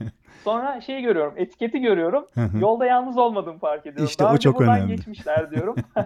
Sonra 0.44 0.80
şeyi 0.80 1.02
görüyorum, 1.02 1.34
etiketi 1.36 1.80
görüyorum. 1.80 2.26
Yolda 2.60 2.86
yalnız 2.86 3.18
olmadığımı 3.18 3.58
fark 3.58 3.80
ediyorum. 3.86 4.04
İşte 4.04 4.24
Daha 4.24 4.34
o 4.34 4.38
çok 4.38 4.60
önemli. 4.60 4.96
geçmişler 4.96 5.50
diyorum. 5.50 5.74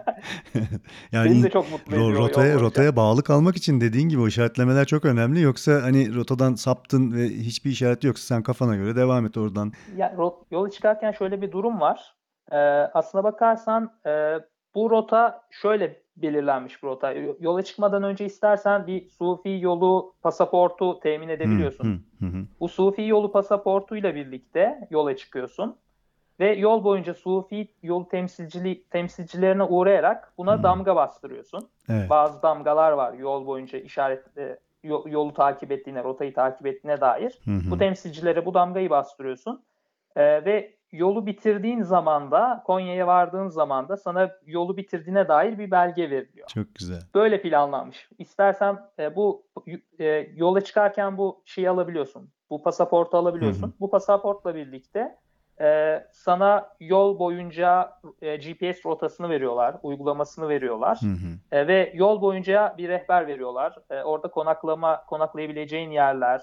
yani 1.13 1.31
Beni 1.31 1.43
de 1.43 1.51
çok 1.51 1.71
mutlu 1.73 1.95
ediyor. 1.97 2.15
rotaya 2.19 2.61
rotaya 2.61 2.97
bağlı 2.97 3.23
kalmak 3.23 3.57
için 3.57 3.81
dediğin 3.81 4.09
gibi 4.09 4.21
o 4.21 4.27
işaretlemeler 4.27 4.85
çok 4.85 5.05
önemli. 5.05 5.41
Yoksa 5.41 5.73
hani 5.83 6.15
rotadan 6.15 6.55
saptın 6.55 7.13
ve 7.13 7.25
hiçbir 7.29 7.71
işareti 7.71 8.07
yoksa 8.07 8.35
sen 8.35 8.43
kafana 8.43 8.77
göre 8.77 8.97
devam 8.97 9.27
et 9.27 9.37
oradan. 9.37 9.73
Ya, 9.97 10.15
ro- 10.19 10.45
yola 10.51 10.71
çıkarken 10.71 11.13
şöyle 11.13 11.43
bir 11.43 11.53
durum 11.53 11.81
var. 11.81 12.15
Ee, 12.53 12.57
aslına 12.95 13.25
bakarsan 13.25 13.93
e, 14.07 14.11
bu 14.79 14.91
rota 14.91 15.43
şöyle 15.51 16.01
belirlenmiş 16.17 16.83
bir 16.83 16.89
rota. 16.89 17.13
Yola 17.41 17.63
çıkmadan 17.63 18.03
önce 18.03 18.25
istersen 18.25 18.87
bir 18.87 19.09
Sufi 19.09 19.59
yolu 19.61 20.15
pasaportu 20.23 21.01
temin 21.01 21.29
edebiliyorsun. 21.29 21.85
Hı, 21.85 22.27
hı, 22.27 22.31
hı. 22.31 22.45
Bu 22.61 22.69
Sufi 22.69 23.03
yolu 23.03 23.33
pasaportuyla 23.33 24.15
birlikte 24.15 24.89
yola 24.91 25.17
çıkıyorsun. 25.17 25.77
Ve 26.41 26.53
yol 26.53 26.85
boyunca 26.85 27.15
Sufi 27.15 27.69
yol 27.83 28.05
temsilcili, 28.05 28.85
temsilcilerine 28.85 29.63
uğrayarak 29.63 30.33
buna 30.39 30.57
Hmm. 30.57 30.63
damga 30.63 30.97
bastırıyorsun. 30.97 31.69
Evet. 31.89 32.11
Bazı 32.11 32.43
damgalar 32.43 32.93
var 32.93 33.13
yol 33.13 33.47
boyunca 33.47 33.79
işaret 33.79 34.39
e, 34.39 34.59
yo- 34.83 35.05
yolu 35.07 35.35
takip 35.35 35.73
ettiğine, 35.73 36.05
rotayı 36.05 36.35
takip 36.35 36.67
ettiğine 36.67 37.01
dair. 37.01 37.39
Hı. 37.45 37.71
Bu 37.71 37.79
temsilcilere 37.79 38.47
bu 38.47 38.55
damgayı 38.55 38.91
bastırıyorsun. 38.91 39.63
Ee, 40.17 40.45
ve 40.45 40.78
yolu 40.93 41.27
bitirdiğin 41.27 41.83
zaman 41.83 42.31
da 42.31 42.63
Konya'ya 42.67 43.07
vardığın 43.07 43.49
zaman 43.49 43.89
da 43.89 43.97
sana 43.97 44.31
yolu 44.47 44.77
bitirdiğine 44.77 45.29
dair 45.29 45.59
bir 45.59 45.71
belge 45.71 46.11
veriliyor. 46.11 46.49
Çok 46.49 46.75
güzel. 46.75 47.01
Böyle 47.15 47.43
planlanmış. 47.43 48.09
İstersen 48.19 48.79
e, 48.99 49.17
bu 49.17 49.47
e, 49.99 50.05
yola 50.37 50.61
çıkarken 50.61 51.19
bu 51.19 51.43
şeyi 51.45 51.71
alabiliyorsun. 51.71 52.31
Bu 52.51 52.63
pasaportu 52.63 53.17
alabiliyorsun. 53.17 53.63
Hı 53.63 53.67
hı. 53.67 53.73
Bu 53.81 53.91
pasaportla 53.91 54.55
birlikte 54.55 55.19
e, 55.61 55.99
sana 56.13 56.69
yol 56.81 57.19
boyunca 57.19 57.93
e, 58.23 58.37
GPS 58.37 58.87
rotasını 58.87 59.31
veriyorlar, 59.31 59.77
uygulamasını 59.83 60.49
veriyorlar. 60.49 60.99
Hı 61.01 61.07
hı. 61.07 61.57
E, 61.59 61.67
ve 61.67 61.93
yol 61.95 62.23
boyunca 62.23 62.75
bir 62.79 62.89
rehber 62.89 63.27
veriyorlar. 63.27 63.77
E, 63.91 64.03
orada 64.03 64.29
konaklama 64.29 65.05
konaklayabileceğin 65.07 65.91
yerler, 65.91 66.43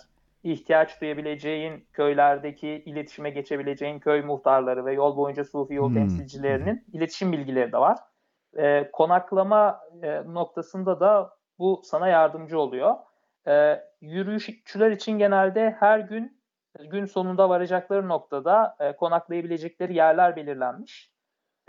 ihtiyaç 0.52 1.02
duyabileceğin 1.02 1.88
köylerdeki 1.94 2.70
iletişime 2.70 3.30
geçebileceğin 3.30 4.00
köy 4.00 4.22
muhtarları 4.22 4.86
ve 4.86 4.94
yol 4.94 5.18
boyunca 5.18 5.44
Sufi 5.44 5.74
yol 5.74 5.88
Hmm. 5.90 5.94
temsilcilerinin 5.94 6.86
iletişim 6.94 7.32
bilgileri 7.32 7.72
de 7.72 7.78
var. 7.78 7.98
E, 8.58 8.92
konaklama 8.92 9.80
e, 10.04 10.24
noktasında 10.34 11.00
da 11.00 11.38
bu 11.60 11.82
sana 11.86 12.08
yardımcı 12.08 12.60
oluyor. 12.60 12.96
E, 13.48 13.82
yürüyüşçüler 14.02 14.92
için 14.92 15.12
genelde 15.20 15.75
her 15.80 16.00
gün 16.00 16.42
gün 16.80 17.06
sonunda 17.06 17.50
varacakları 17.50 18.08
noktada 18.10 18.75
e, 18.80 18.96
konaklayabilecekleri 18.96 19.96
yerler 19.96 20.36
belirlenmiş. 20.36 21.14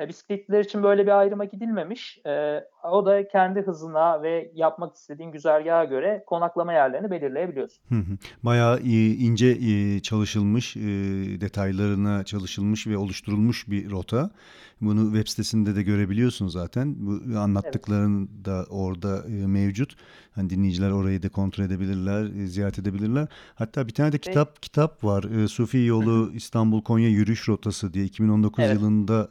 E, 0.00 0.08
bisikletliler 0.08 0.64
için 0.64 0.82
böyle 0.82 1.06
bir 1.06 1.18
ayrıma 1.18 1.44
gidilmemiş. 1.44 2.18
E, 2.26 2.64
o 2.90 3.06
da 3.06 3.28
kendi 3.28 3.60
hızına 3.60 4.22
ve 4.22 4.50
yapmak 4.54 4.94
istediğin 4.96 5.32
güzergaha 5.32 5.84
göre 5.84 6.24
konaklama 6.26 6.72
yerlerini 6.72 7.10
belirleyebiliyorsun. 7.10 7.84
Hı 7.88 7.94
hı. 7.94 8.16
Bayağı 8.42 8.80
ince 8.80 9.56
çalışılmış, 10.00 10.76
e, 10.76 10.80
detaylarına 11.40 12.24
çalışılmış 12.24 12.86
ve 12.86 12.98
oluşturulmuş 12.98 13.68
bir 13.70 13.90
rota. 13.90 14.30
Bunu 14.80 15.04
web 15.04 15.28
sitesinde 15.28 15.76
de 15.76 15.82
görebiliyorsun 15.82 16.48
zaten. 16.48 16.94
Bu 16.98 17.38
anlattıkların 17.38 18.30
da 18.44 18.64
orada 18.70 19.24
e, 19.28 19.46
mevcut. 19.46 19.96
Hani 20.32 20.50
dinleyiciler 20.50 20.90
orayı 20.90 21.22
da 21.22 21.28
kontrol 21.28 21.64
edebilirler, 21.64 22.24
e, 22.24 22.46
ziyaret 22.46 22.78
edebilirler. 22.78 23.28
Hatta 23.54 23.86
bir 23.86 23.94
tane 23.94 24.12
de 24.12 24.18
kitap 24.18 24.62
kitap 24.62 25.04
var. 25.04 25.46
Sufi 25.48 25.78
Yolu 25.78 26.30
İstanbul 26.34 26.82
Konya 26.82 27.08
Yürüyüş 27.08 27.48
Rotası 27.48 27.94
diye 27.94 28.04
2019 28.04 28.64
Evet. 28.64 28.74
yılında 28.74 29.28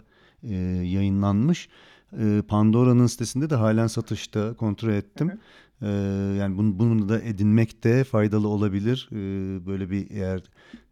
e, 0.49 0.55
yayınlanmış. 0.85 1.69
E, 2.19 2.41
Pandora'nın 2.47 3.07
sitesinde 3.07 3.49
de 3.49 3.55
halen 3.55 3.87
satışta 3.87 4.53
kontrol 4.53 4.89
ettim. 4.89 5.39
Ee, 5.81 5.87
yani 6.39 6.57
bunu, 6.57 6.79
bunu 6.79 7.09
da 7.09 7.21
edinmek 7.21 7.83
de 7.83 8.03
faydalı 8.03 8.47
olabilir. 8.47 9.09
Ee, 9.11 9.15
böyle 9.65 9.89
bir 9.89 10.11
eğer 10.11 10.43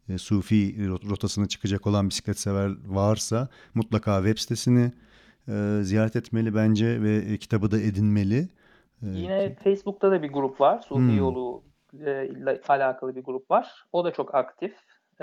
e, 0.09 0.17
Sufi 0.17 0.75
rot- 0.87 1.09
rotasına 1.09 1.47
çıkacak 1.47 1.87
olan 1.87 2.09
bisiklet 2.09 2.39
sever 2.39 2.71
varsa 2.85 3.47
mutlaka 3.73 4.17
web 4.17 4.37
sitesini 4.37 4.91
e, 5.47 5.79
ziyaret 5.83 6.15
etmeli 6.15 6.55
bence 6.55 7.01
ve 7.01 7.15
e, 7.15 7.37
kitabı 7.37 7.71
da 7.71 7.79
edinmeli. 7.79 8.49
Ee, 9.03 9.07
Yine 9.07 9.55
Facebook'ta 9.63 10.11
da 10.11 10.23
bir 10.23 10.29
grup 10.29 10.61
var. 10.61 10.79
Sufi 10.79 10.95
Hmm. 11.01 11.17
yolu 11.17 11.63
e, 12.05 12.27
ile 12.27 12.61
alakalı 12.67 13.15
bir 13.15 13.23
grup 13.23 13.51
var. 13.51 13.85
O 13.91 14.05
da 14.05 14.13
çok 14.13 14.35
aktif. 14.35 14.73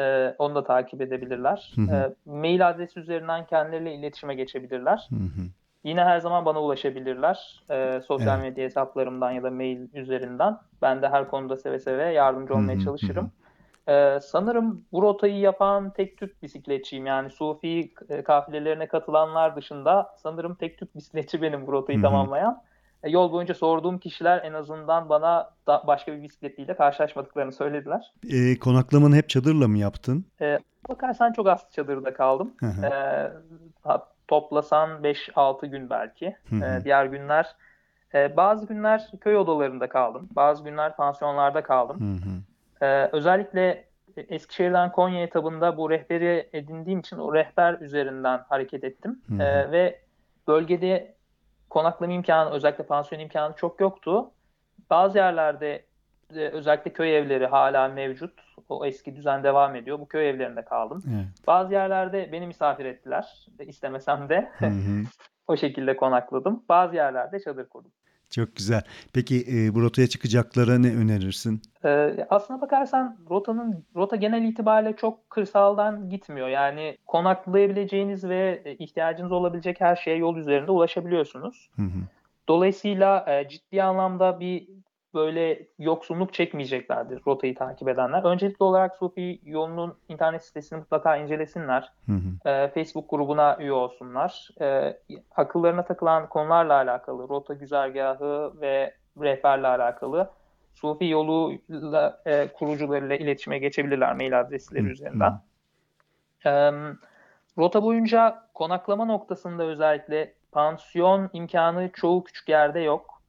E, 0.01 0.35
onu 0.39 0.55
da 0.55 0.65
takip 0.65 1.01
edebilirler. 1.01 1.73
Hı 1.75 1.81
hı. 1.83 1.95
E, 1.95 2.15
mail 2.31 2.69
adresi 2.69 3.01
üzerinden 3.01 3.47
kendileriyle 3.47 3.95
iletişime 3.95 4.35
geçebilirler. 4.35 5.09
hı 5.11 5.17
hı. 5.17 5.47
Yine 5.85 6.05
her 6.05 6.21
zaman 6.21 6.45
bana 6.45 6.63
ulaşabilirler. 6.63 7.63
E, 7.71 8.01
sosyal 8.09 8.41
Evet. 8.41 8.51
medya 8.51 8.65
hesaplarımdan 8.65 9.31
ya 9.31 9.43
da 9.43 9.51
mail 9.51 9.89
üzerinden. 9.95 10.57
Ben 10.83 11.03
de 11.03 11.09
her 11.09 11.29
konuda 11.31 11.57
seve 11.57 11.79
seve 11.79 12.05
yardımcı 12.13 12.53
Hı 12.53 12.59
olmaya 12.59 12.77
hı, 12.77 12.85
çalışırım. 12.85 13.31
E, 13.89 14.19
sanırım 14.23 14.85
bu 14.93 15.03
rotayı 15.03 15.39
yapan 15.39 15.91
tek 15.91 16.17
Türk 16.19 16.43
bisikletçiyim. 16.43 17.07
Yani 17.07 17.31
Sufi 17.31 17.93
e, 18.09 18.23
kafilelerine 18.23 18.87
katılanlar 18.89 19.57
dışında 19.57 20.15
sanırım 20.23 20.55
tek 20.55 20.79
Türk 20.79 20.97
bisikletçi 20.97 21.43
benim 21.43 21.67
bu 21.67 21.73
rotayı 21.73 21.99
Hı 21.99 22.03
hı. 22.03 22.07
tamamlayan. 22.07 22.63
E, 23.03 23.11
yol 23.11 23.33
boyunca 23.33 23.55
sorduğum 23.55 23.99
kişiler 23.99 24.45
en 24.45 24.53
azından 24.53 25.09
bana 25.09 25.51
da 25.67 25.85
başka 25.87 26.13
bir 26.13 26.23
bisikletliyle 26.23 26.77
karşılaşmadıklarını 26.77 27.53
söylediler. 27.53 28.13
E, 28.31 28.59
konaklamanı 28.59 29.17
hep 29.17 29.29
çadırla 29.29 29.69
mı 29.69 29.79
yaptın? 29.79 30.25
Bakarsan 30.89 31.33
çok 31.33 31.49
az 31.49 31.67
çadırda 31.73 32.15
kaldım. 32.15 32.53
Hı 32.61 32.67
hı. 32.67 32.87
E, 32.87 32.93
toplasan 34.29 34.91
5-6 35.03 35.67
gün 35.67 35.91
belki. 35.91 36.37
Hı. 36.49 36.57
E, 36.57 36.85
diğer 36.85 37.07
günler 37.07 37.57
e, 38.15 38.37
bazı 38.37 38.67
günler 38.67 39.11
köy 39.21 39.37
odalarında 39.37 39.89
kaldım. 39.89 40.29
Bazı 40.37 40.65
günler 40.65 40.97
pansiyonlarda 40.97 41.63
kaldım. 41.63 42.21
Ee, 42.83 43.09
özellikle 43.13 43.85
Eskişehir'den 44.17 44.93
Konya 44.93 45.23
etabında 45.23 45.77
bu 45.77 45.91
rehberi 45.91 46.49
edindiğim 46.53 47.01
için 47.01 47.19
o 47.19 47.35
rehber 47.35 47.81
üzerinden 47.81 48.41
hareket 48.49 48.85
ettim. 48.85 49.21
Ee, 49.41 49.71
ve 49.71 50.01
bölgede 50.49 51.15
konaklama 51.71 52.13
imkanı, 52.13 52.51
özellikle 52.51 52.85
pansiyon 52.85 53.23
imkanı 53.23 53.57
çok 53.57 53.81
yoktu. 53.81 54.31
Bazı 54.91 55.19
yerlerde 55.19 55.85
e, 56.35 56.49
özellikle 56.49 56.93
köy 56.93 57.17
evleri 57.17 57.47
hala 57.47 57.89
mevcut. 57.89 58.41
O 58.69 58.87
eski 58.87 59.17
düzen 59.17 59.45
devam 59.45 59.77
ediyor. 59.77 59.99
Bu 59.99 60.09
köy 60.09 60.31
evlerinde 60.31 60.65
kaldım. 60.65 61.03
Evet. 61.07 61.47
Bazı 61.47 61.73
yerlerde 61.73 62.33
beni 62.33 62.47
misafir 62.47 62.85
ettiler. 62.85 63.47
İstemesem 63.61 64.29
de 64.29 64.53
o 65.47 65.57
şekilde 65.57 65.97
konakladım. 65.97 66.65
Bazı 66.69 66.97
yerlerde 66.97 67.41
çadır 67.41 67.69
kurdum. 67.69 67.93
Çok 68.31 68.57
güzel. 68.57 68.83
Peki 69.13 69.47
e, 69.53 69.75
bu 69.75 69.83
rotaya 69.83 70.09
çıkacaklara 70.09 70.79
ne 70.79 70.95
önerirsin? 70.95 71.63
Ee, 71.85 72.27
aslına 72.31 72.61
bakarsan 72.61 73.17
rotanın 73.31 73.85
rota 73.97 74.17
genel 74.17 74.43
itibariyle 74.43 74.97
çok 74.97 75.31
kırsaldan 75.31 76.11
gitmiyor. 76.11 76.49
Yani 76.49 76.97
konaklayabileceğiniz 77.07 78.25
ve 78.25 78.63
e, 78.65 78.75
ihtiyacınız 78.75 79.33
olabilecek 79.33 79.81
her 79.81 79.97
şeye 79.97 80.17
yol 80.17 80.37
üzerinde 80.37 80.71
ulaşabiliyorsunuz. 80.71 81.71
Hı 81.77 81.83
hı. 81.83 82.01
Dolayısıyla 82.49 83.25
e, 83.29 83.49
ciddi 83.49 83.83
anlamda 83.83 84.41
bir 84.41 84.69
böyle 85.15 85.67
yoksunluk 85.79 86.35
çekmeyeceklerdir 86.35 87.21
rotayı 87.27 87.55
takip 87.55 87.89
edenler. 87.89 88.23
Öncelikli 88.23 88.63
olarak 88.63 88.97
Sufi 88.97 89.41
yolunun 89.45 89.95
internet 90.09 90.45
sitesini 90.45 90.79
mutlaka 90.79 91.17
incelesinler. 91.17 91.93
Hı 92.07 92.13
hı. 92.13 92.51
E, 92.51 92.69
Facebook 92.69 93.11
grubuna 93.11 93.57
üye 93.61 93.73
olsunlar. 93.73 94.49
E, 94.61 94.99
akıllarına 95.37 95.85
takılan 95.85 96.29
konularla 96.29 96.75
alakalı, 96.75 97.29
rota 97.29 97.55
güzergahı 97.55 98.53
ve 98.61 98.95
rehberle 99.21 99.67
alakalı 99.67 100.31
Sufi 100.75 101.07
yolu 101.07 101.53
e, 102.27 102.49
kurucularıyla 102.49 103.17
iletişime 103.17 103.59
geçebilirler 103.59 104.17
mail 104.17 104.41
adresleri 104.41 104.85
Hı, 104.85 104.89
üzerinden. 104.89 105.41
E, 106.47 106.51
rota 107.59 107.83
boyunca 107.83 108.43
konaklama 108.55 109.05
noktasında 109.05 109.63
özellikle 109.65 110.35
pansiyon 110.53 111.31
imkanı 111.33 111.91
çoğu 111.93 112.25
küçük 112.25 112.49
yerde 112.49 112.81
yok. 112.81 113.20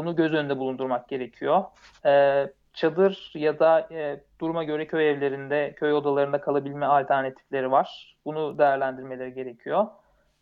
Bunu 0.00 0.16
göz 0.16 0.34
önünde 0.34 0.58
bulundurmak 0.58 1.08
gerekiyor. 1.08 1.64
E, 2.04 2.46
çadır 2.72 3.32
ya 3.34 3.58
da 3.58 3.88
e, 3.90 4.20
duruma 4.40 4.64
göre 4.64 4.86
köy 4.86 5.10
evlerinde, 5.10 5.72
köy 5.76 5.92
odalarında 5.92 6.40
kalabilme 6.40 6.86
alternatifleri 6.86 7.70
var. 7.70 8.16
Bunu 8.24 8.58
değerlendirmeleri 8.58 9.34
gerekiyor. 9.34 9.86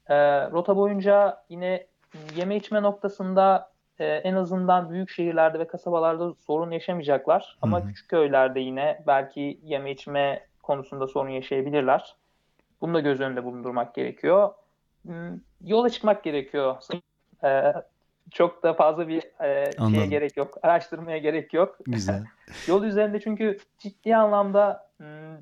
E, 0.06 0.16
rota 0.50 0.76
boyunca 0.76 1.44
yine 1.48 1.86
yeme 2.36 2.56
içme 2.56 2.82
noktasında 2.82 3.70
e, 3.98 4.06
en 4.06 4.34
azından 4.34 4.90
büyük 4.90 5.10
şehirlerde 5.10 5.58
ve 5.58 5.66
kasabalarda 5.66 6.34
sorun 6.34 6.70
yaşamayacaklar. 6.70 7.58
Ama 7.62 7.80
Hı 7.80 7.84
hı. 7.84 7.88
küçük 7.88 8.08
köylerde 8.08 8.60
yine 8.60 9.02
belki 9.06 9.60
yeme 9.62 9.90
içme 9.90 10.46
konusunda 10.62 11.06
sorun 11.06 11.30
yaşayabilirler. 11.30 12.16
Bunu 12.80 12.94
da 12.94 13.00
göz 13.00 13.20
önünde 13.20 13.44
bulundurmak 13.44 13.94
gerekiyor. 13.94 14.54
Hmm, 15.02 15.40
Yola 15.64 15.90
çıkmak 15.90 16.24
gerekiyor. 16.24 16.76
E, 17.44 17.72
çok 18.30 18.62
da 18.62 18.74
fazla 18.74 19.08
bir 19.08 19.42
e, 19.44 19.70
şeye 19.90 20.06
gerek 20.06 20.36
yok. 20.36 20.54
Araştırmaya 20.62 21.18
gerek 21.18 21.54
yok. 21.54 21.78
Güzel. 21.86 22.24
Yol 22.66 22.84
üzerinde 22.84 23.20
çünkü 23.20 23.58
ciddi 23.78 24.16
anlamda 24.16 24.88
hmm, 24.96 25.36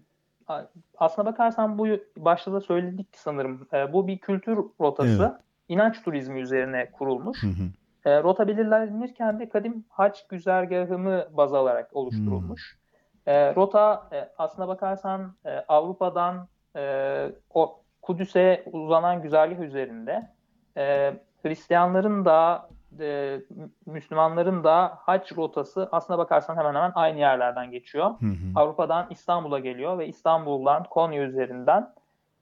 aslına 0.98 1.26
bakarsan 1.26 1.78
bu 1.78 1.86
başta 2.16 2.52
da 2.52 2.60
söyledik 2.60 3.08
sanırım. 3.12 3.68
E, 3.72 3.92
bu 3.92 4.06
bir 4.06 4.18
kültür 4.18 4.58
rotası. 4.80 5.32
Evet. 5.32 5.42
inanç 5.68 6.02
turizmi 6.02 6.40
üzerine 6.40 6.90
kurulmuş. 6.90 7.42
Hı 7.42 7.46
hı. 7.46 7.68
E, 8.10 8.22
rota 8.22 8.48
belirlenirken 8.48 9.40
de 9.40 9.48
kadim 9.48 9.84
haç 9.88 10.26
güzergahını 10.28 11.28
baz 11.32 11.54
alarak 11.54 11.96
oluşturulmuş. 11.96 12.78
E, 13.26 13.54
rota 13.54 14.08
e, 14.12 14.28
aslına 14.38 14.68
bakarsan 14.68 15.34
e, 15.44 15.50
Avrupa'dan 15.50 16.48
e, 16.76 17.32
o 17.54 17.80
Kudüs'e 18.02 18.64
uzanan 18.72 19.22
güzergah 19.22 19.58
üzerinde 19.58 20.30
e, 20.76 21.14
Hristiyanların 21.42 22.24
da 22.24 22.68
e, 23.00 23.40
Müslümanların 23.86 24.64
da 24.64 24.98
hac 25.00 25.36
rotası 25.36 25.88
aslına 25.92 26.18
bakarsan 26.18 26.56
hemen 26.56 26.74
hemen 26.74 26.92
aynı 26.94 27.18
yerlerden 27.18 27.70
geçiyor. 27.70 28.06
Hı 28.06 28.26
hı. 28.26 28.32
Avrupa'dan 28.54 29.06
İstanbul'a 29.10 29.58
geliyor 29.58 29.98
ve 29.98 30.06
İstanbul'dan 30.06 30.84
Konya 30.84 31.22
üzerinden 31.22 31.92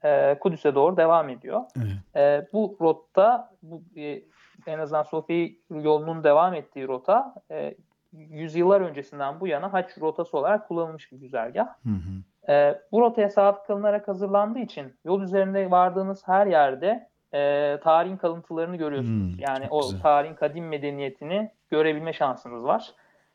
e, 0.04 0.38
Kudüs'e 0.38 0.74
doğru 0.74 0.96
devam 0.96 1.28
ediyor. 1.28 1.62
Evet. 1.76 2.16
E, 2.16 2.48
bu 2.52 2.76
rotta 2.80 3.50
bu 3.62 3.82
e, 3.96 4.22
en 4.66 4.78
azından 4.78 5.02
Sofi 5.02 5.58
yolunun 5.70 6.24
devam 6.24 6.54
ettiği 6.54 6.88
rota 6.88 7.34
e, 7.50 7.74
yüzyıllar 8.12 8.80
öncesinden 8.80 9.40
bu 9.40 9.46
yana 9.46 9.72
haç 9.72 9.98
rotası 10.00 10.38
olarak 10.38 10.68
kullanılmış 10.68 11.12
bir 11.12 11.16
güzergah. 11.16 11.66
Hı 11.66 11.90
hı. 11.90 12.52
E, 12.52 12.80
bu 12.92 13.00
rotaya 13.00 13.30
saat 13.30 13.66
kılınarak 13.66 14.08
hazırlandığı 14.08 14.58
için 14.58 14.94
yol 15.04 15.22
üzerinde 15.22 15.70
vardığınız 15.70 16.28
her 16.28 16.46
yerde 16.46 17.08
e, 17.34 17.80
tarihin 17.84 18.16
kalıntılarını 18.16 18.76
görüyorsunuz. 18.76 19.32
Hmm, 19.32 19.44
yani 19.48 19.66
o 19.70 19.80
güzel. 19.80 20.00
tarihin 20.00 20.34
kadim 20.34 20.68
medeniyetini 20.68 21.50
görebilme 21.70 22.12
şansınız 22.12 22.64
var. 22.64 22.90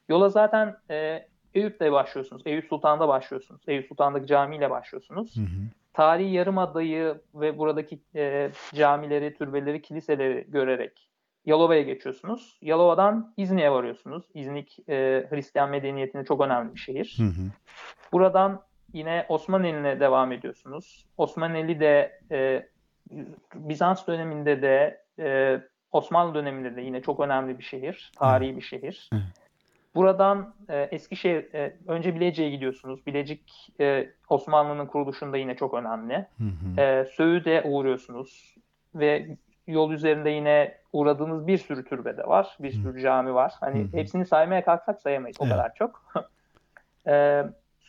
Yola 0.09 0.29
zaten 0.29 0.77
e, 0.89 1.27
Eyüp'le 1.53 1.91
başlıyorsunuz. 1.91 2.41
Eyüp 2.45 2.65
Sultan'da 2.65 3.07
başlıyorsunuz. 3.07 3.61
Eyüp 3.67 3.87
Sultan'daki 3.87 4.27
camiyle 4.27 4.69
başlıyorsunuz. 4.69 5.35
Hı 5.35 5.41
hı. 5.41 5.45
Tarihi 5.93 6.31
Yarımada'yı 6.31 7.21
ve 7.35 7.57
buradaki 7.57 7.99
e, 8.15 8.51
camileri, 8.73 9.33
türbeleri, 9.33 9.81
kiliseleri 9.81 10.45
görerek 10.47 11.09
Yalova'ya 11.45 11.81
geçiyorsunuz. 11.81 12.57
Yalova'dan 12.61 13.33
İznik'e 13.37 13.71
varıyorsunuz. 13.71 14.23
İznik 14.33 14.89
e, 14.89 15.27
Hristiyan 15.29 15.69
medeniyetinin 15.69 16.23
çok 16.23 16.41
önemli 16.41 16.75
bir 16.75 16.79
şehir. 16.79 17.15
Hı 17.17 17.23
hı. 17.23 17.51
Buradan 18.11 18.61
yine 18.93 19.25
Osmaneli'ne 19.29 19.99
devam 19.99 20.31
ediyorsunuz. 20.31 21.05
Osmaneli 21.17 21.79
de 21.79 22.19
e, 22.31 22.69
Bizans 23.55 24.07
döneminde 24.07 24.61
de 24.61 25.01
e, 25.19 25.59
Osmanlı 25.91 26.33
döneminde 26.35 26.75
de 26.75 26.81
yine 26.81 27.01
çok 27.01 27.19
önemli 27.19 27.57
bir 27.59 27.63
şehir. 27.63 28.11
Tarihi 28.19 28.55
bir 28.55 28.61
şehir. 28.61 29.09
Buradan 29.95 30.53
e, 30.69 30.81
Eskişehir, 30.81 31.53
e, 31.53 31.75
önce 31.87 32.15
Bilecik'e 32.15 32.49
gidiyorsunuz. 32.49 33.05
Bilecik 33.05 33.71
e, 33.79 34.09
Osmanlı'nın 34.29 34.85
kuruluşunda 34.85 35.37
yine 35.37 35.55
çok 35.55 35.73
önemli. 35.73 36.25
E, 36.77 37.05
Söğüt'e 37.05 37.63
uğruyorsunuz 37.63 38.55
ve 38.95 39.37
yol 39.67 39.91
üzerinde 39.91 40.29
yine 40.29 40.77
uğradığınız 40.93 41.47
bir 41.47 41.57
sürü 41.57 41.85
türbede 41.85 42.27
var. 42.27 42.57
Bir 42.59 42.71
sürü 42.71 43.01
cami 43.01 43.33
var. 43.33 43.53
Hani 43.59 43.87
hepsini 43.93 44.25
saymaya 44.25 44.65
kalksak 44.65 45.01
sayamayız. 45.01 45.37
O 45.39 45.43
kadar 45.43 45.73
çok. 45.75 46.03
e, 47.07 47.43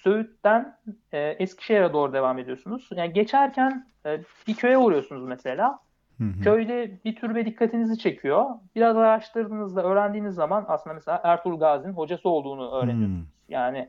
Söğüt'ten 0.05 0.77
e, 1.13 1.19
Eskişehir'e 1.19 1.93
doğru 1.93 2.13
devam 2.13 2.39
ediyorsunuz. 2.39 2.89
Yani 2.97 3.13
geçerken 3.13 3.87
e, 4.07 4.21
bir 4.47 4.55
köye 4.55 4.79
uğruyorsunuz 4.79 5.25
mesela. 5.25 5.79
Hı 6.19 6.25
hı. 6.25 6.41
Köyde 6.43 6.99
bir 7.05 7.17
türbe 7.17 7.47
dikkatinizi 7.47 7.99
çekiyor. 7.99 8.47
Biraz 8.77 8.97
araştırdığınızda, 8.97 9.83
öğrendiğiniz 9.83 10.35
zaman 10.35 10.65
aslında 10.69 10.95
mesela 10.95 11.21
Ertuğrul 11.25 11.59
Gazi'nin 11.59 11.93
hocası 11.93 12.29
olduğunu 12.29 12.71
öğreniyorsunuz. 12.73 13.21
Hmm. 13.21 13.27
Yani 13.49 13.89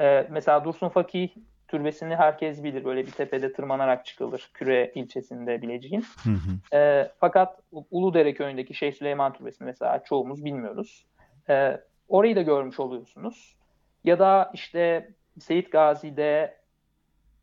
e, 0.00 0.26
mesela 0.30 0.64
Dursun 0.64 0.88
Fakih 0.88 1.28
türbesini 1.68 2.16
herkes 2.16 2.62
bilir. 2.62 2.84
Böyle 2.84 3.06
bir 3.06 3.10
tepede 3.10 3.52
tırmanarak 3.52 4.06
çıkılır. 4.06 4.50
Küre 4.54 4.92
ilçesinde 4.94 5.62
Bilecik'in. 5.62 6.04
Hı 6.22 6.30
hı. 6.30 6.76
E, 6.76 7.10
fakat 7.20 7.60
Uludere 7.90 8.34
köyündeki 8.34 8.74
Şeyh 8.74 8.92
Süleyman 8.92 9.32
Türbesi'ni 9.32 9.66
mesela 9.66 10.02
çoğumuz 10.04 10.44
bilmiyoruz. 10.44 11.06
E, 11.48 11.80
orayı 12.08 12.36
da 12.36 12.42
görmüş 12.42 12.80
oluyorsunuz. 12.80 13.56
Ya 14.04 14.18
da 14.18 14.50
işte 14.54 15.10
Seyit 15.40 15.72
Gazi'de 15.72 16.56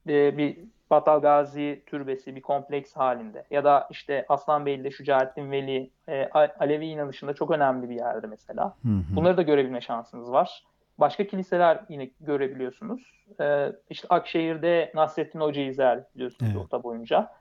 e, 0.10 0.38
bir 0.38 0.58
Batal 0.90 1.20
Gazi 1.20 1.84
Türbesi 1.86 2.36
bir 2.36 2.42
kompleks 2.42 2.94
halinde. 2.94 3.46
Ya 3.52 3.64
da 3.64 3.88
işte 3.92 4.26
Aslanbeyli'de 4.30 4.92
Şücaettin 4.92 5.52
Veli 5.52 5.90
e, 6.08 6.30
Alevi 6.60 6.86
inanışında 6.86 7.34
çok 7.34 7.52
önemli 7.52 7.90
bir 7.90 7.96
yerde 7.96 8.28
mesela. 8.28 8.66
Hı 8.66 8.90
hı. 8.90 9.16
Bunları 9.16 9.38
da 9.38 9.42
görebilme 9.42 9.82
şansınız 9.82 10.32
var. 10.32 10.64
Başka 10.98 11.28
kiliseler 11.28 11.80
yine 11.90 12.10
görebiliyorsunuz. 12.20 13.14
Ee, 13.40 13.72
işte 13.90 14.08
Akşehir'de 14.10 14.92
Nasrettin 14.96 15.40
Hoca'yı 15.40 15.74
ziyaret 15.74 16.16
ediyorsunuz 16.16 16.52
Evet. 16.56 16.64
rota 16.64 16.84
boyunca. 16.84 17.32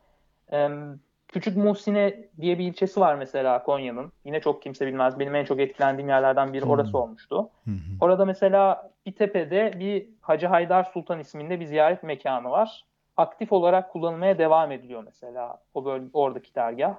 Ee, 0.52 0.68
Küçük 1.36 1.56
Muhsine 1.56 2.24
diye 2.40 2.58
bir 2.58 2.64
ilçesi 2.64 3.00
var 3.00 3.14
mesela 3.14 3.62
Konya'nın. 3.62 4.12
Yine 4.24 4.40
çok 4.40 4.62
kimse 4.62 4.86
bilmez. 4.86 5.18
Benim 5.18 5.34
en 5.34 5.44
çok 5.44 5.60
etkilendiğim 5.60 6.08
yerlerden 6.08 6.52
biri 6.52 6.64
Hmm. 6.64 6.70
orası 6.70 6.98
olmuştu. 6.98 7.48
Hı. 7.64 7.70
Orada 8.00 8.24
mesela 8.24 8.90
bir 9.06 9.12
tepede 9.12 9.72
bir 9.78 10.06
Hacı 10.20 10.46
Haydar 10.46 10.84
Sultan 10.84 11.20
isminde 11.20 11.60
bir 11.60 11.64
ziyaret 11.64 12.02
mekanı 12.02 12.50
var. 12.50 12.84
Aktif 13.16 13.52
olarak 13.52 13.92
kullanılmaya 13.92 14.38
devam 14.38 14.72
ediliyor 14.72 15.02
mesela 15.04 15.58
o 15.74 15.84
bölge, 15.84 16.06
oradaki 16.12 16.54
dergah. 16.54 16.94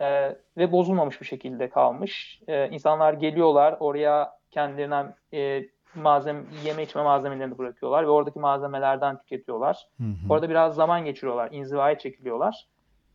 Ee, 0.00 0.36
ve 0.56 0.72
bozulmamış 0.72 1.20
bir 1.20 1.26
şekilde 1.26 1.70
kalmış. 1.70 2.40
Ee, 2.48 2.68
insanlar 2.68 3.12
geliyorlar 3.12 3.76
oraya 3.80 4.32
kendilerinden 4.50 5.14
e, 5.34 5.62
malzeme, 5.94 6.40
yeme 6.64 6.82
içme 6.82 7.02
malzemelerini 7.02 7.58
bırakıyorlar 7.58 8.04
ve 8.04 8.08
oradaki 8.10 8.38
malzemelerden 8.38 9.18
tüketiyorlar. 9.18 9.86
Hı 9.98 10.04
hı. 10.04 10.32
Orada 10.32 10.50
biraz 10.50 10.74
zaman 10.74 11.04
geçiriyorlar, 11.04 11.48
inzivaya 11.52 11.98
çekiliyorlar. 11.98 12.66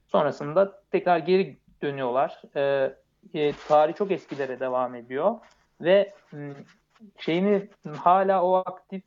Sonrasında 0.08 0.82
tekrar 0.92 1.18
geri 1.18 1.58
dönüyorlar. 1.82 2.42
Ee, 2.56 2.94
e, 3.34 3.54
tarih 3.68 3.96
çok 3.96 4.12
eskilere 4.12 4.60
devam 4.60 4.96
ediyor 4.96 5.36
ve 5.82 6.14
m, 6.32 6.54
şeyini 7.18 7.70
hala 7.98 8.44
o 8.44 8.54
aktif 8.56 9.04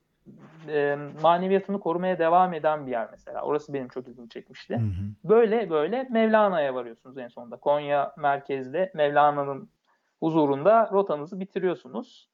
e, 0.68 0.98
maneviyatını 1.22 1.80
korumaya 1.80 2.18
devam 2.18 2.54
eden 2.54 2.86
bir 2.86 2.90
yer 2.90 3.08
mesela. 3.10 3.42
Orası 3.42 3.74
benim 3.74 3.88
çok 3.88 4.08
ilgimi 4.08 4.28
çekmişti. 4.28 4.76
Hı 4.76 4.80
hı. 4.80 5.30
Böyle 5.30 5.70
böyle 5.70 6.08
Mevlana'ya 6.10 6.74
varıyorsunuz 6.74 7.18
en 7.18 7.28
sonunda. 7.28 7.56
Konya 7.56 8.12
merkezde 8.18 8.92
Mevlana'nın 8.94 9.70
huzurunda 10.20 10.90
rotanızı 10.92 11.40
bitiriyorsunuz. 11.40 12.30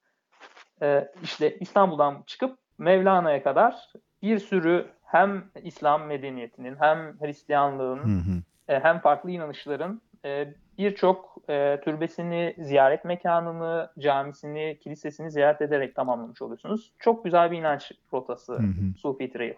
Ee, 0.82 1.12
işte 1.22 1.58
İstanbul'dan 1.58 2.22
çıkıp 2.26 2.58
Mevlana'ya 2.78 3.42
kadar 3.42 3.92
bir 4.22 4.38
sürü 4.38 4.86
hem 5.04 5.44
İslam 5.62 6.04
medeniyetinin 6.04 6.76
hem 6.80 7.20
Hristiyanlığın 7.20 7.98
Hı 7.98 8.30
hı. 8.30 8.42
E, 8.68 8.80
hem 8.80 8.98
farklı 8.98 9.30
inanışların 9.30 10.00
e, 10.24 10.54
birçok 10.78 11.36
e, 11.48 11.80
türbesini, 11.84 12.54
ziyaret 12.58 13.04
mekanını, 13.04 13.90
camisini, 13.98 14.78
kilisesini 14.82 15.30
ziyaret 15.30 15.60
ederek 15.60 15.94
tamamlamış 15.94 16.42
oluyorsunuz. 16.42 16.92
Çok 16.98 17.24
güzel 17.24 17.50
bir 17.50 17.58
inanç 17.58 17.92
rotası 18.12 18.52
Hı 18.52 18.56
hı. 18.56 18.98
Sufi 18.98 19.32
Trail. 19.32 19.54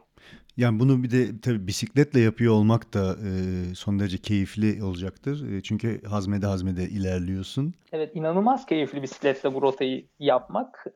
Yani 0.56 0.80
bunu 0.80 1.02
bir 1.02 1.10
de 1.10 1.40
tabii 1.42 1.66
bisikletle 1.66 2.20
yapıyor 2.20 2.54
olmak 2.54 2.94
da 2.94 3.12
e, 3.12 3.30
son 3.74 3.98
derece 3.98 4.18
keyifli 4.18 4.84
olacaktır. 4.84 5.52
E, 5.52 5.62
çünkü 5.62 6.02
hazmede 6.06 6.46
hazmede 6.46 6.82
ilerliyorsun. 6.82 7.74
Evet 7.92 8.16
inanılmaz 8.16 8.66
keyifli 8.66 9.02
bisikletle 9.02 9.54
bu 9.54 9.62
rotayı 9.62 10.06
yapmak. 10.18 10.86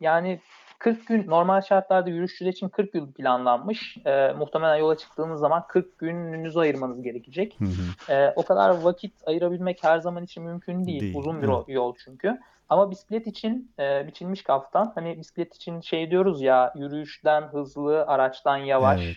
Yani 0.00 0.40
40 0.80 1.06
gün 1.06 1.26
normal 1.26 1.60
şartlarda 1.60 2.10
yürüyüşçüler 2.10 2.50
için 2.50 2.68
40 2.68 2.92
gün 2.92 3.12
planlanmış. 3.12 3.96
Ee, 4.06 4.32
muhtemelen 4.32 4.76
yola 4.76 4.96
çıktığınız 4.96 5.40
zaman 5.40 5.64
40 5.68 5.98
gününüzü 5.98 6.58
ayırmanız 6.58 7.02
gerekecek. 7.02 7.56
Hı 7.58 7.64
hı. 7.64 8.12
Ee, 8.12 8.32
o 8.36 8.42
kadar 8.42 8.80
vakit 8.80 9.12
ayırabilmek 9.26 9.84
her 9.84 9.98
zaman 9.98 10.24
için 10.24 10.42
mümkün 10.42 10.86
değil. 10.86 11.00
Değil, 11.00 11.14
Uzun 11.16 11.42
bir 11.42 11.48
evet. 11.48 11.64
yol 11.68 11.94
çünkü. 12.04 12.38
Ama 12.68 12.90
bisiklet 12.90 13.26
için 13.26 13.72
e, 13.78 14.06
biçilmiş 14.06 14.42
kaftan. 14.42 14.92
Hani 14.94 15.18
bisiklet 15.18 15.56
için 15.56 15.80
şey 15.80 16.10
diyoruz 16.10 16.42
ya 16.42 16.72
yürüyüşten 16.76 17.42
hızlı, 17.42 18.06
araçtan 18.06 18.56
yavaş 18.56 19.00
Evet, 19.00 19.16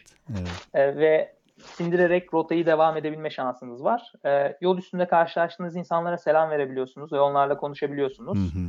evet. 0.73 0.95
e, 0.95 0.97
ve 0.97 1.35
sindirerek 1.57 2.33
rotayı 2.33 2.65
devam 2.65 2.97
edebilme 2.97 3.29
şansınız 3.29 3.83
var. 3.83 4.13
E, 4.25 4.57
yol 4.61 4.77
üstünde 4.77 5.07
karşılaştığınız 5.07 5.75
insanlara 5.75 6.17
selam 6.17 6.49
verebiliyorsunuz 6.49 7.13
ve 7.13 7.19
onlarla 7.19 7.57
konuşabiliyorsunuz. 7.57 8.37
Hı 8.37 8.59
hı. 8.59 8.63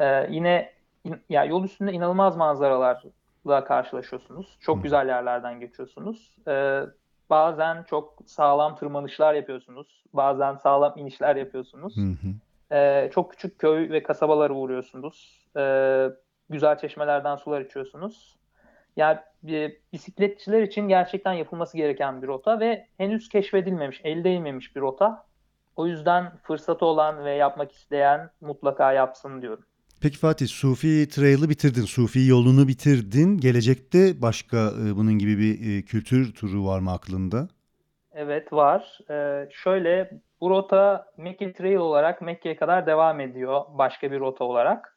Ee, 0.00 0.26
yine 0.30 0.72
in- 1.06 1.22
ya 1.28 1.44
yol 1.44 1.64
üstünde 1.64 1.92
inanılmaz 1.92 2.36
manzaralarla 2.36 3.64
karşılaşıyorsunuz. 3.64 4.56
Çok 4.60 4.78
Hı. 4.78 4.82
güzel 4.82 5.08
yerlerden 5.08 5.60
geçiyorsunuz. 5.60 6.36
Ee, 6.48 6.82
bazen 7.30 7.82
çok 7.82 8.14
sağlam 8.26 8.76
tırmanışlar 8.76 9.34
yapıyorsunuz. 9.34 10.04
Bazen 10.12 10.54
sağlam 10.56 10.92
inişler 10.96 11.36
yapıyorsunuz. 11.36 11.96
Hı 11.96 12.00
hı. 12.00 12.28
Ee, 12.72 13.10
çok 13.14 13.30
küçük 13.30 13.58
köy 13.58 13.90
ve 13.90 14.02
kasabalara 14.02 14.52
uğruyorsunuz. 14.52 15.46
Ee, 15.56 16.08
güzel 16.50 16.78
çeşmelerden 16.78 17.36
sular 17.36 17.60
içiyorsunuz. 17.60 18.36
Yani 18.96 19.18
bir 19.42 19.76
bisikletçiler 19.92 20.62
için 20.62 20.88
gerçekten 20.88 21.32
yapılması 21.32 21.76
gereken 21.76 22.22
bir 22.22 22.26
rota 22.26 22.60
ve 22.60 22.86
henüz 22.98 23.28
keşfedilmemiş, 23.28 24.00
el 24.04 24.24
değmemiş 24.24 24.76
bir 24.76 24.80
rota. 24.80 25.26
O 25.76 25.86
yüzden 25.86 26.32
fırsatı 26.42 26.86
olan 26.86 27.24
ve 27.24 27.30
yapmak 27.30 27.72
isteyen 27.72 28.30
mutlaka 28.40 28.92
yapsın 28.92 29.42
diyorum. 29.42 29.64
Peki 30.02 30.18
Fatih, 30.18 30.46
Sufi 30.46 31.08
Trail'ı 31.08 31.48
bitirdin, 31.48 31.82
Sufi 31.84 32.26
yolunu 32.26 32.68
bitirdin. 32.68 33.38
Gelecekte 33.38 34.22
başka 34.22 34.56
e, 34.56 34.96
bunun 34.96 35.18
gibi 35.18 35.38
bir 35.38 35.78
e, 35.78 35.82
kültür 35.82 36.34
turu 36.34 36.66
var 36.66 36.80
mı 36.80 36.92
aklında? 36.92 37.48
Evet 38.16 38.52
var. 38.52 38.98
Ee, 39.10 39.48
şöyle 39.52 40.10
bu 40.40 40.50
rota 40.50 41.06
Mekke 41.16 41.52
Trail 41.52 41.76
olarak 41.76 42.22
Mekke'ye 42.22 42.56
kadar 42.56 42.86
devam 42.86 43.20
ediyor 43.20 43.60
başka 43.78 44.12
bir 44.12 44.20
rota 44.20 44.44
olarak. 44.44 44.96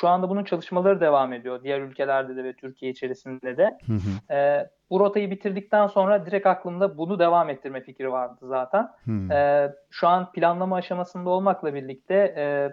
Şu 0.00 0.08
anda 0.08 0.28
bunun 0.28 0.44
çalışmaları 0.44 1.00
devam 1.00 1.32
ediyor. 1.32 1.62
Diğer 1.62 1.80
ülkelerde 1.80 2.36
de 2.36 2.44
ve 2.44 2.52
Türkiye 2.52 2.90
içerisinde 2.90 3.56
de. 3.56 3.78
Hı 3.86 3.92
hı. 3.92 4.34
Ee, 4.34 4.68
bu 4.90 5.00
rotayı 5.00 5.30
bitirdikten 5.30 5.86
sonra 5.86 6.26
direkt 6.26 6.46
aklımda 6.46 6.98
bunu 6.98 7.18
devam 7.18 7.50
ettirme 7.50 7.80
fikri 7.80 8.12
vardı 8.12 8.40
zaten. 8.42 8.88
hı. 9.04 9.32
Ee, 9.32 9.72
şu 9.90 10.08
an 10.08 10.32
planlama 10.32 10.76
aşamasında 10.76 11.30
olmakla 11.30 11.74
birlikte 11.74 12.14
e, 12.14 12.70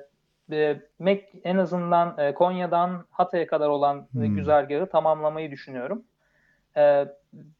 e, 0.52 0.82
Mek 1.00 1.34
en 1.44 1.58
azından 1.58 2.18
e, 2.18 2.34
Konya'dan 2.34 3.06
Hatay'a 3.12 3.48
kadar 3.48 3.70
olan 3.70 4.08
Hmm. 4.12 4.36
güzergahı 4.36 4.90
tamamlamayı 4.90 5.52
düşünüyorum. 5.52 6.04
E, 6.78 7.06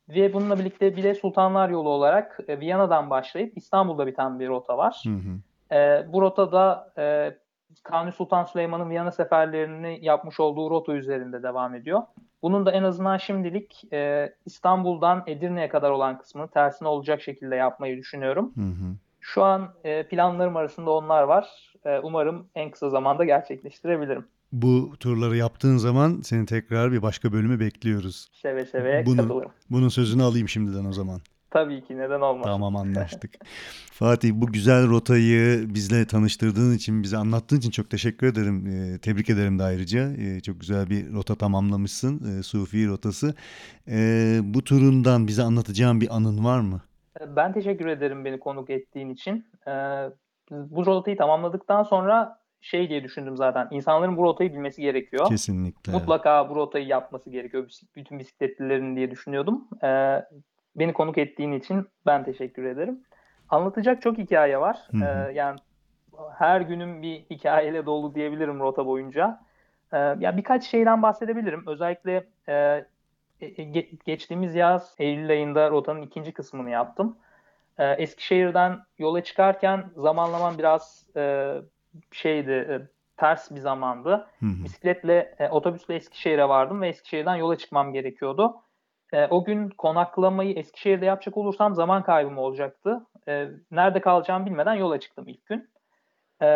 ve 0.10 0.34
bununla 0.34 0.60
birlikte 0.60 0.96
bir 0.96 1.04
de 1.04 1.16
Sultanlar 1.16 1.70
Yolu 1.70 1.90
olarak 1.90 2.40
e, 2.48 2.60
Viyana'dan 2.60 3.10
başlayıp 3.10 3.58
İstanbul'da 3.58 4.08
biten 4.08 4.40
bir 4.40 4.48
rota 4.48 4.78
var. 4.78 5.04
Hı. 5.06 5.76
E, 5.76 6.06
bu 6.14 6.22
rotada 6.22 6.94
e, 6.98 7.36
Kanuni 7.84 8.12
Sultan 8.12 8.44
Süleyman'ın 8.44 8.90
Viyana 8.90 9.12
seferlerini 9.12 10.00
yapmış 10.02 10.40
olduğu 10.40 10.70
rota 10.70 10.94
üzerinde 10.94 11.44
devam 11.44 11.76
ediyor. 11.76 12.02
Bunun 12.42 12.66
da 12.66 12.72
en 12.72 12.84
azından 12.84 13.18
şimdilik 13.18 13.94
e, 13.94 14.34
İstanbul'dan 14.46 15.24
Edirne'ye 15.28 15.70
kadar 15.70 15.92
olan 15.92 16.18
kısmını 16.18 16.48
tersine 16.48 16.88
olacak 16.88 17.22
şekilde 17.22 17.56
yapmayı 17.56 17.98
düşünüyorum. 17.98 18.52
Hı 18.56 18.62
hı. 18.62 18.96
Şu 19.34 19.44
an 19.44 19.70
e, 19.84 20.08
planlarım 20.08 20.56
arasında 20.58 20.92
onlar 20.92 21.24
var. 21.24 21.48
E, 21.86 22.00
umarım 22.00 22.48
en 22.56 22.72
kısa 22.72 22.90
zamanda 22.90 23.26
gerçekleştirebilirim. 23.26 24.26
Bu 24.52 24.94
turları 25.00 25.38
yaptığın 25.38 25.78
zaman 25.78 26.22
seni 26.24 26.46
tekrar 26.46 26.92
bir 26.92 27.02
başka 27.02 27.32
bölümü 27.34 27.60
bekliyoruz. 27.60 28.28
Seve 28.34 28.66
seve 28.66 29.06
Bunu- 29.06 29.18
katılırım. 29.18 29.52
Bunun 29.70 29.90
sözünü 29.90 30.24
alayım 30.24 30.50
şimdiden 30.50 30.86
o 30.86 30.94
zaman. 30.94 31.22
Tabii 31.52 31.84
ki 31.84 31.98
neden 31.98 32.22
olmasın. 32.22 32.50
Tamam 32.52 32.76
anlaştık. 32.76 33.32
Fatih 33.92 34.32
bu 34.34 34.48
güzel 34.48 34.90
rotayı 34.90 35.74
bizle 35.76 36.06
tanıştırdığın 36.08 36.74
için, 36.76 37.04
bize 37.04 37.18
anlattığın 37.18 37.58
için 37.58 37.72
çok 37.72 37.90
teşekkür 37.90 38.28
ederim. 38.28 38.68
Ee, 38.68 38.98
tebrik 38.98 39.30
ederim 39.30 39.60
de 39.60 39.64
ayrıca. 39.64 40.12
Ee, 40.14 40.40
çok 40.42 40.60
güzel 40.60 40.90
bir 40.90 41.14
rota 41.14 41.36
tamamlamışsın. 41.36 42.40
Ee, 42.40 42.44
Sufi 42.44 42.88
rotası. 42.88 43.36
Ee, 43.88 44.40
bu 44.44 44.64
turundan 44.64 45.28
bize 45.28 45.44
anlatacağın 45.44 46.02
bir 46.02 46.16
anın 46.16 46.46
var 46.46 46.60
mı? 46.60 46.82
Ben 47.28 47.54
teşekkür 47.54 47.86
ederim 47.86 48.26
beni 48.26 48.40
konuk 48.40 48.70
ettiğin 48.70 49.10
için. 49.10 49.48
E, 49.68 49.72
bu 50.52 50.86
rotayı 50.86 51.18
tamamladıktan 51.18 51.84
sonra 51.84 52.40
şey 52.62 52.90
diye 52.90 53.04
düşündüm 53.04 53.38
zaten. 53.38 53.68
İnsanların 53.72 54.18
bu 54.18 54.24
rotayı 54.24 54.54
bilmesi 54.54 54.82
gerekiyor. 54.82 55.28
Kesinlikle. 55.28 55.92
Mutlaka 55.92 56.50
bu 56.50 56.56
rotayı 56.56 56.86
yapması 56.86 57.30
gerekiyor 57.30 57.70
bütün 57.96 58.20
bisikletlilerin 58.20 58.96
diye 58.96 59.12
düşünüyordum. 59.12 59.68
E, 59.84 60.22
beni 60.76 60.94
konuk 60.94 61.18
ettiğin 61.18 61.52
için 61.52 61.88
ben 62.06 62.24
teşekkür 62.24 62.64
ederim. 62.64 63.04
Anlatacak 63.50 64.02
çok 64.02 64.18
hikaye 64.18 64.60
var. 64.60 64.80
Hı 64.92 64.98
hı. 64.98 65.30
E, 65.30 65.34
yani 65.34 65.60
her 66.38 66.62
günüm 66.62 67.02
bir 67.02 67.26
hikayeyle 67.30 67.86
dolu 67.86 68.16
diyebilirim 68.16 68.60
rota 68.60 68.86
boyunca. 68.86 69.40
Ya 69.94 70.38
birkaç 70.38 70.64
şeyden 70.64 71.02
bahsedebilirim. 71.02 71.64
Özellikle 71.68 72.28
e, 72.50 72.86
geçtiğimiz 74.06 74.56
yaz 74.56 74.96
Eylül 74.98 75.30
ayında 75.30 75.70
rotanın 75.70 76.02
ikinci 76.02 76.32
kısmını 76.32 76.70
yaptım. 76.70 77.18
E, 77.78 77.92
Eskişehir'den 77.92 78.80
yola 78.98 79.24
çıkarken 79.24 79.92
zamanlamam 79.96 80.58
biraz 80.58 81.06
e, 81.16 81.54
şeydi, 82.12 82.52
e, 82.52 82.82
ters 83.18 83.52
bir 83.52 83.60
zamandı. 83.60 84.28
Hı 84.40 84.46
hı. 84.46 84.64
Bisikletle, 84.64 85.36
e, 85.40 85.50
otobüsle 85.50 85.96
Eskişehir'e 85.96 86.50
vardım 86.50 86.82
ve 86.82 86.88
Eskişehir'den 86.88 87.36
yola 87.36 87.58
çıkmam 87.58 87.94
gerekiyordu. 87.94 88.56
E, 89.14 89.28
o 89.28 89.44
gün 89.44 89.70
konaklamayı 89.70 90.54
Eskişehir'de 90.56 91.06
yapacak 91.06 91.38
olursam 91.38 91.76
zaman 91.76 92.04
kaybım 92.04 92.38
olacaktı. 92.38 93.06
E, 93.28 93.48
nerede 93.72 94.02
kalacağımı 94.02 94.46
bilmeden 94.46 94.74
yola 94.74 95.00
çıktım 95.00 95.28
ilk 95.28 95.46
gün. 95.46 95.70
E, 96.42 96.48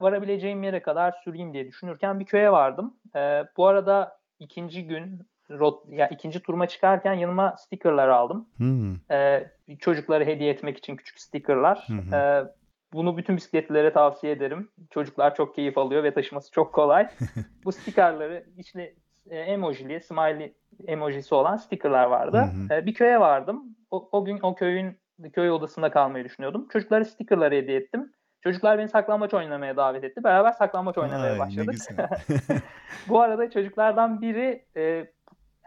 varabileceğim 0.00 0.62
yere 0.62 0.82
kadar 0.82 1.12
süreyim 1.24 1.52
diye 1.52 1.66
düşünürken 1.66 2.20
bir 2.20 2.24
köye 2.24 2.52
vardım. 2.52 2.96
E, 3.16 3.44
bu 3.56 3.66
arada 3.66 4.18
ikinci 4.38 4.86
gün, 4.86 5.26
rot, 5.50 5.84
ya 5.88 6.08
ikinci 6.08 6.42
turuma 6.42 6.66
çıkarken 6.66 7.14
yanıma 7.14 7.56
stickerlar 7.56 8.08
aldım. 8.08 8.48
Hı. 8.58 9.14
E, 9.14 9.50
çocuklara 9.78 10.24
hediye 10.24 10.52
etmek 10.52 10.78
için 10.78 10.96
küçük 10.96 11.20
stickerlar. 11.20 11.88
Hı. 11.88 12.16
E, 12.16 12.44
bunu 12.92 13.16
bütün 13.16 13.36
bisikletlilere 13.36 13.92
tavsiye 13.92 14.32
ederim. 14.32 14.68
Çocuklar 14.90 15.34
çok 15.34 15.54
keyif 15.54 15.78
alıyor 15.78 16.04
ve 16.04 16.14
taşıması 16.14 16.52
çok 16.52 16.72
kolay. 16.72 17.08
Bu 17.64 17.72
stickerları 17.72 18.44
içli 18.56 18.94
e, 19.30 19.38
emojili, 19.38 20.00
smiley 20.00 20.54
emojisi 20.86 21.34
olan 21.34 21.56
stickerlar 21.56 22.04
vardı. 22.04 22.38
Hı 22.38 22.74
hı. 22.74 22.78
E, 22.78 22.86
bir 22.86 22.94
köye 22.94 23.20
vardım. 23.20 23.76
O, 23.90 24.08
o 24.12 24.24
gün 24.24 24.38
o 24.42 24.54
köyün 24.54 24.98
köy 25.32 25.50
odasında 25.50 25.90
kalmayı 25.90 26.24
düşünüyordum. 26.24 26.68
Çocuklara 26.72 27.04
stickerları 27.04 27.54
hediye 27.54 27.78
ettim. 27.78 28.12
Çocuklar 28.40 28.78
beni 28.78 28.88
saklambaç 28.88 29.34
oynamaya 29.34 29.76
davet 29.76 30.04
etti. 30.04 30.24
Beraber 30.24 30.52
saklambaç 30.52 30.98
oynamaya 30.98 31.32
Ay, 31.32 31.38
başladık. 31.38 31.74
Bu 33.08 33.20
arada 33.20 33.50
çocuklardan 33.50 34.22
biri 34.22 34.64
e, 34.76 35.06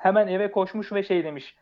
hemen 0.02 0.28
eve 0.28 0.52
koşmuş 0.52 0.92
ve 0.92 1.04
şey 1.04 1.24
demiş. 1.24 1.56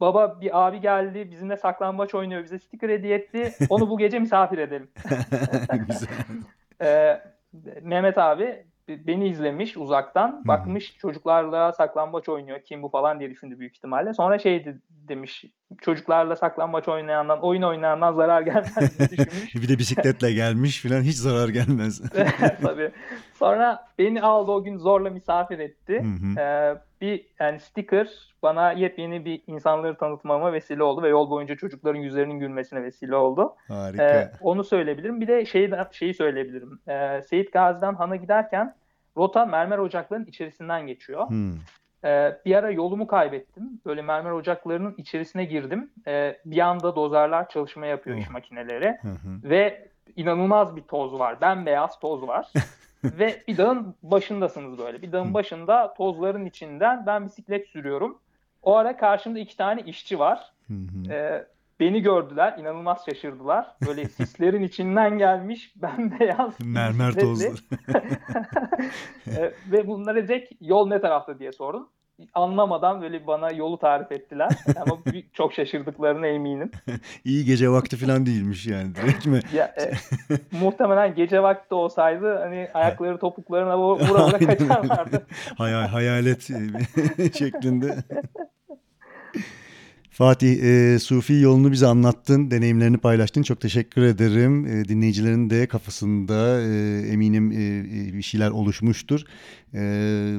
Baba 0.00 0.40
bir 0.40 0.66
abi 0.66 0.80
geldi 0.80 1.30
bizimle 1.30 1.56
saklambaç 1.56 2.14
oynuyor 2.14 2.44
bize 2.44 2.58
sticker 2.58 2.88
hediye 2.88 3.16
etti. 3.16 3.52
Onu 3.68 3.90
bu 3.90 3.98
gece 3.98 4.18
misafir 4.18 4.58
edelim. 4.58 4.90
güzel. 5.88 6.08
Ee, 6.82 7.20
Mehmet 7.82 8.18
abi 8.18 8.64
beni 8.88 9.28
izlemiş 9.28 9.76
uzaktan. 9.76 10.42
Bakmış 10.44 10.96
çocuklarla 10.98 11.72
saklambaç 11.72 12.28
oynuyor. 12.28 12.60
Kim 12.60 12.82
bu 12.82 12.88
falan 12.88 13.20
diye 13.20 13.30
düşündü 13.30 13.58
büyük 13.58 13.76
ihtimalle. 13.76 14.14
Sonra 14.14 14.38
şey 14.38 14.64
de- 14.64 14.78
demiş. 14.90 15.44
Çocuklarla 15.82 16.36
saklambaç 16.36 16.88
oynayandan, 16.88 17.42
oyun 17.42 17.62
oynayandan 17.62 18.12
zarar 18.12 18.42
gelmez 18.42 18.98
diye 18.98 19.08
düşünmüş. 19.10 19.54
Bir 19.62 19.68
de 19.68 19.78
bisikletle 19.78 20.32
gelmiş 20.32 20.80
filan 20.80 21.02
hiç 21.02 21.16
zarar 21.16 21.48
gelmez. 21.48 22.02
Tabii. 22.62 22.90
Sonra 23.34 23.86
beni 23.98 24.22
aldı 24.22 24.50
o 24.50 24.64
gün 24.64 24.78
zorla 24.78 25.10
misafir 25.10 25.58
etti. 25.58 26.04
Ee, 26.38 26.74
bir 27.04 27.26
yani 27.40 27.60
sticker 27.60 28.34
bana 28.42 28.72
yepyeni 28.72 29.24
bir 29.24 29.42
insanları 29.46 29.96
tanıtmama 29.96 30.52
vesile 30.52 30.82
oldu 30.82 31.02
ve 31.02 31.08
yol 31.08 31.30
boyunca 31.30 31.56
çocukların 31.56 32.00
yüzlerinin 32.00 32.38
gülmesine 32.38 32.82
vesile 32.82 33.16
oldu. 33.16 33.54
Harika. 33.68 34.02
Ee, 34.02 34.32
onu 34.40 34.64
söyleyebilirim. 34.64 35.20
Bir 35.20 35.28
de 35.28 35.44
şeyi, 35.46 35.70
şeyi 35.92 36.14
söyleyebilirim. 36.14 36.80
Ee, 36.88 37.22
Seyit 37.22 37.52
Gazi'den 37.52 37.94
Han'a 37.94 38.16
giderken 38.16 38.74
rota 39.16 39.46
mermer 39.46 39.78
ocaklarının 39.78 40.26
içerisinden 40.26 40.86
geçiyor. 40.86 41.30
Hı. 41.30 41.50
Ee, 42.04 42.36
bir 42.44 42.54
ara 42.54 42.70
yolumu 42.70 43.06
kaybettim. 43.06 43.80
Böyle 43.86 44.02
mermer 44.02 44.30
ocaklarının 44.30 44.94
içerisine 44.98 45.44
girdim. 45.44 45.90
Ee, 46.06 46.36
bir 46.44 46.58
anda 46.58 46.96
dozerler 46.96 47.48
çalışma 47.48 47.86
yapıyor 47.86 48.16
iş 48.16 48.28
Oh. 48.28 48.32
makineleri. 48.32 48.88
Hı. 49.02 49.08
Ve 49.44 49.88
inanılmaz 50.16 50.76
bir 50.76 50.82
toz 50.82 51.18
var. 51.18 51.40
Bembeyaz 51.40 51.98
toz 51.98 52.26
var. 52.28 52.46
Ve 53.04 53.42
bir 53.48 53.56
dağın 53.56 53.94
başındasınız 54.02 54.78
böyle. 54.78 55.02
Bir 55.02 55.12
dağın 55.12 55.34
başında 55.34 55.94
tozların 55.94 56.46
içinden 56.46 57.06
ben 57.06 57.26
bisiklet 57.26 57.68
sürüyorum. 57.68 58.18
O 58.62 58.76
ara 58.76 58.96
karşımda 58.96 59.38
iki 59.38 59.56
tane 59.56 59.82
işçi 59.82 60.18
var. 60.18 60.52
Ee, 61.10 61.46
beni 61.80 62.02
gördüler. 62.02 62.58
inanılmaz 62.58 63.04
şaşırdılar. 63.06 63.66
Böyle 63.86 64.04
sislerin 64.08 64.62
içinden 64.62 65.18
gelmiş 65.18 65.72
bembeyaz 65.76 66.60
bir 66.60 66.64
Mermer 66.66 67.12
tozlu. 67.14 67.46
Ee, 69.26 69.52
ve 69.72 69.86
bunlara 69.86 70.28
direkt 70.28 70.52
yol 70.60 70.88
ne 70.88 71.00
tarafta 71.00 71.38
diye 71.38 71.52
sordum. 71.52 71.88
Anlamadan 72.34 73.02
böyle 73.02 73.26
bana 73.26 73.50
yolu 73.50 73.78
tarif 73.78 74.12
ettiler. 74.12 74.48
Ama 74.76 74.98
çok 75.32 75.52
şaşırdıklarına 75.52 76.26
eminim. 76.26 76.70
İyi 77.24 77.44
gece 77.44 77.70
vakti 77.70 77.96
falan 77.96 78.26
değilmiş 78.26 78.66
yani 78.66 78.94
direkt 78.94 79.26
mi? 79.26 79.40
Ya, 79.54 79.74
e, 79.80 79.92
muhtemelen 80.56 81.14
gece 81.14 81.42
vakti 81.42 81.74
olsaydı 81.74 82.38
hani 82.38 82.68
ayakları 82.74 83.18
topuklarına 83.18 83.78
vura 83.78 84.26
vura 84.26 84.38
kaçarlardı. 84.38 85.26
Hayal, 85.58 85.86
hayalet 85.86 86.50
e, 87.18 87.32
şeklinde. 87.32 87.96
Fatih, 90.14 90.62
e, 90.62 90.98
Sufi 90.98 91.32
yolunu 91.32 91.72
bize 91.72 91.86
anlattın, 91.86 92.50
deneyimlerini 92.50 92.98
paylaştın. 92.98 93.42
Çok 93.42 93.60
teşekkür 93.60 94.02
ederim. 94.02 94.66
E, 94.66 94.88
dinleyicilerin 94.88 95.50
de 95.50 95.66
kafasında 95.66 96.62
e, 96.62 96.98
eminim 97.08 97.52
e, 97.52 97.54
e, 97.54 98.14
bir 98.14 98.22
şeyler 98.22 98.50
oluşmuştur. 98.50 99.20
E, 99.74 99.80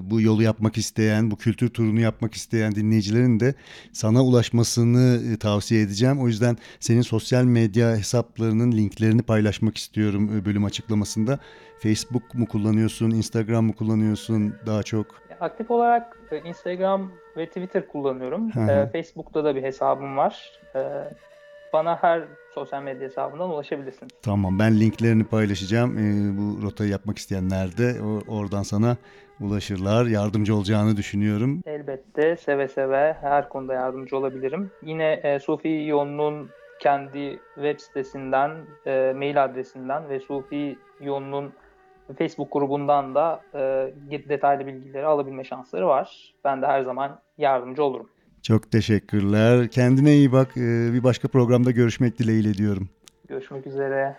bu 0.04 0.22
yolu 0.22 0.44
yapmak 0.44 0.78
isteyen, 0.78 1.32
bu 1.32 1.38
kültür 1.38 1.70
turunu 1.70 2.00
yapmak 2.00 2.34
isteyen 2.34 2.76
dinleyicilerin 2.76 3.40
de 3.40 3.56
sana 3.94 4.24
ulaşmasını 4.24 5.22
e, 5.34 5.38
tavsiye 5.38 5.82
edeceğim. 5.82 6.20
O 6.20 6.28
yüzden 6.28 6.58
senin 6.80 7.02
sosyal 7.02 7.44
medya 7.44 7.98
hesaplarının 7.98 8.72
linklerini 8.72 9.22
paylaşmak 9.22 9.78
istiyorum 9.78 10.38
e, 10.38 10.46
bölüm 10.46 10.66
açıklamasında. 10.66 11.40
Facebook 11.80 12.34
mu 12.34 12.46
kullanıyorsun, 12.46 13.12
Instagram 13.12 13.66
mı 13.66 13.74
kullanıyorsun 13.74 14.54
daha 14.66 14.84
çok? 14.84 15.25
Aktif 15.40 15.72
olarak 15.72 16.20
e, 16.32 16.40
Instagram 16.40 17.12
ve 17.38 17.48
Twitter 17.48 17.88
kullanıyorum. 17.88 18.52
Hı 18.56 18.60
hı. 18.60 18.72
E, 18.72 18.88
Facebook'ta 18.88 19.44
da 19.44 19.56
bir 19.56 19.64
hesabım 19.64 20.18
var. 20.18 20.60
E, 20.76 20.82
bana 21.74 22.04
her 22.04 22.24
sosyal 22.54 22.84
medya 22.84 23.08
hesabından 23.08 23.50
ulaşabilirsiniz. 23.50 24.12
Tamam 24.22 24.60
ben 24.60 24.80
linklerini 24.80 25.24
paylaşacağım. 25.24 25.96
Bu 26.38 26.66
rotayı 26.66 26.90
yapmak 26.92 27.18
isteyenler 27.18 27.78
de 27.78 28.02
oradan 28.28 28.64
sana 28.64 28.98
ulaşırlar. 29.42 30.06
Yardımcı 30.06 30.56
olacağını 30.56 30.98
düşünüyorum. 30.98 31.62
Elbette 31.66 32.36
seve 32.38 32.68
seve 32.68 33.18
her 33.22 33.50
konuda 33.50 33.74
yardımcı 33.74 34.18
olabilirim. 34.18 34.72
Yine 34.84 35.40
Sufi 35.40 35.86
Yolunun 35.88 36.50
kendi 36.80 37.40
web 37.56 37.80
sitesinden, 37.80 38.52
mail 39.16 39.44
adresinden 39.44 40.10
ve 40.10 40.20
Sufi 40.20 40.78
Yolunun 41.02 41.54
Facebook 42.18 42.52
grubundan 42.52 43.16
da 43.16 43.42
e, 43.54 43.60
detaylı 44.30 44.68
bilgileri 44.68 45.06
alabilme 45.06 45.44
şansları 45.44 45.88
var. 45.88 46.34
Ben 46.44 46.62
de 46.62 46.66
her 46.66 46.84
zaman 46.84 47.20
yardımcı 47.38 47.84
olurum. 47.84 48.10
Çok 48.42 48.72
teşekkürler. 48.72 49.68
Kendine 49.68 50.14
iyi 50.14 50.32
bak. 50.32 50.58
Ee, 50.58 50.94
bir 50.94 51.04
başka 51.04 51.28
programda 51.28 51.72
görüşmek 51.72 52.20
dileğiyle 52.20 52.54
diyorum. 52.54 52.90
Görüşmek 53.28 53.68
üzere. 53.68 54.16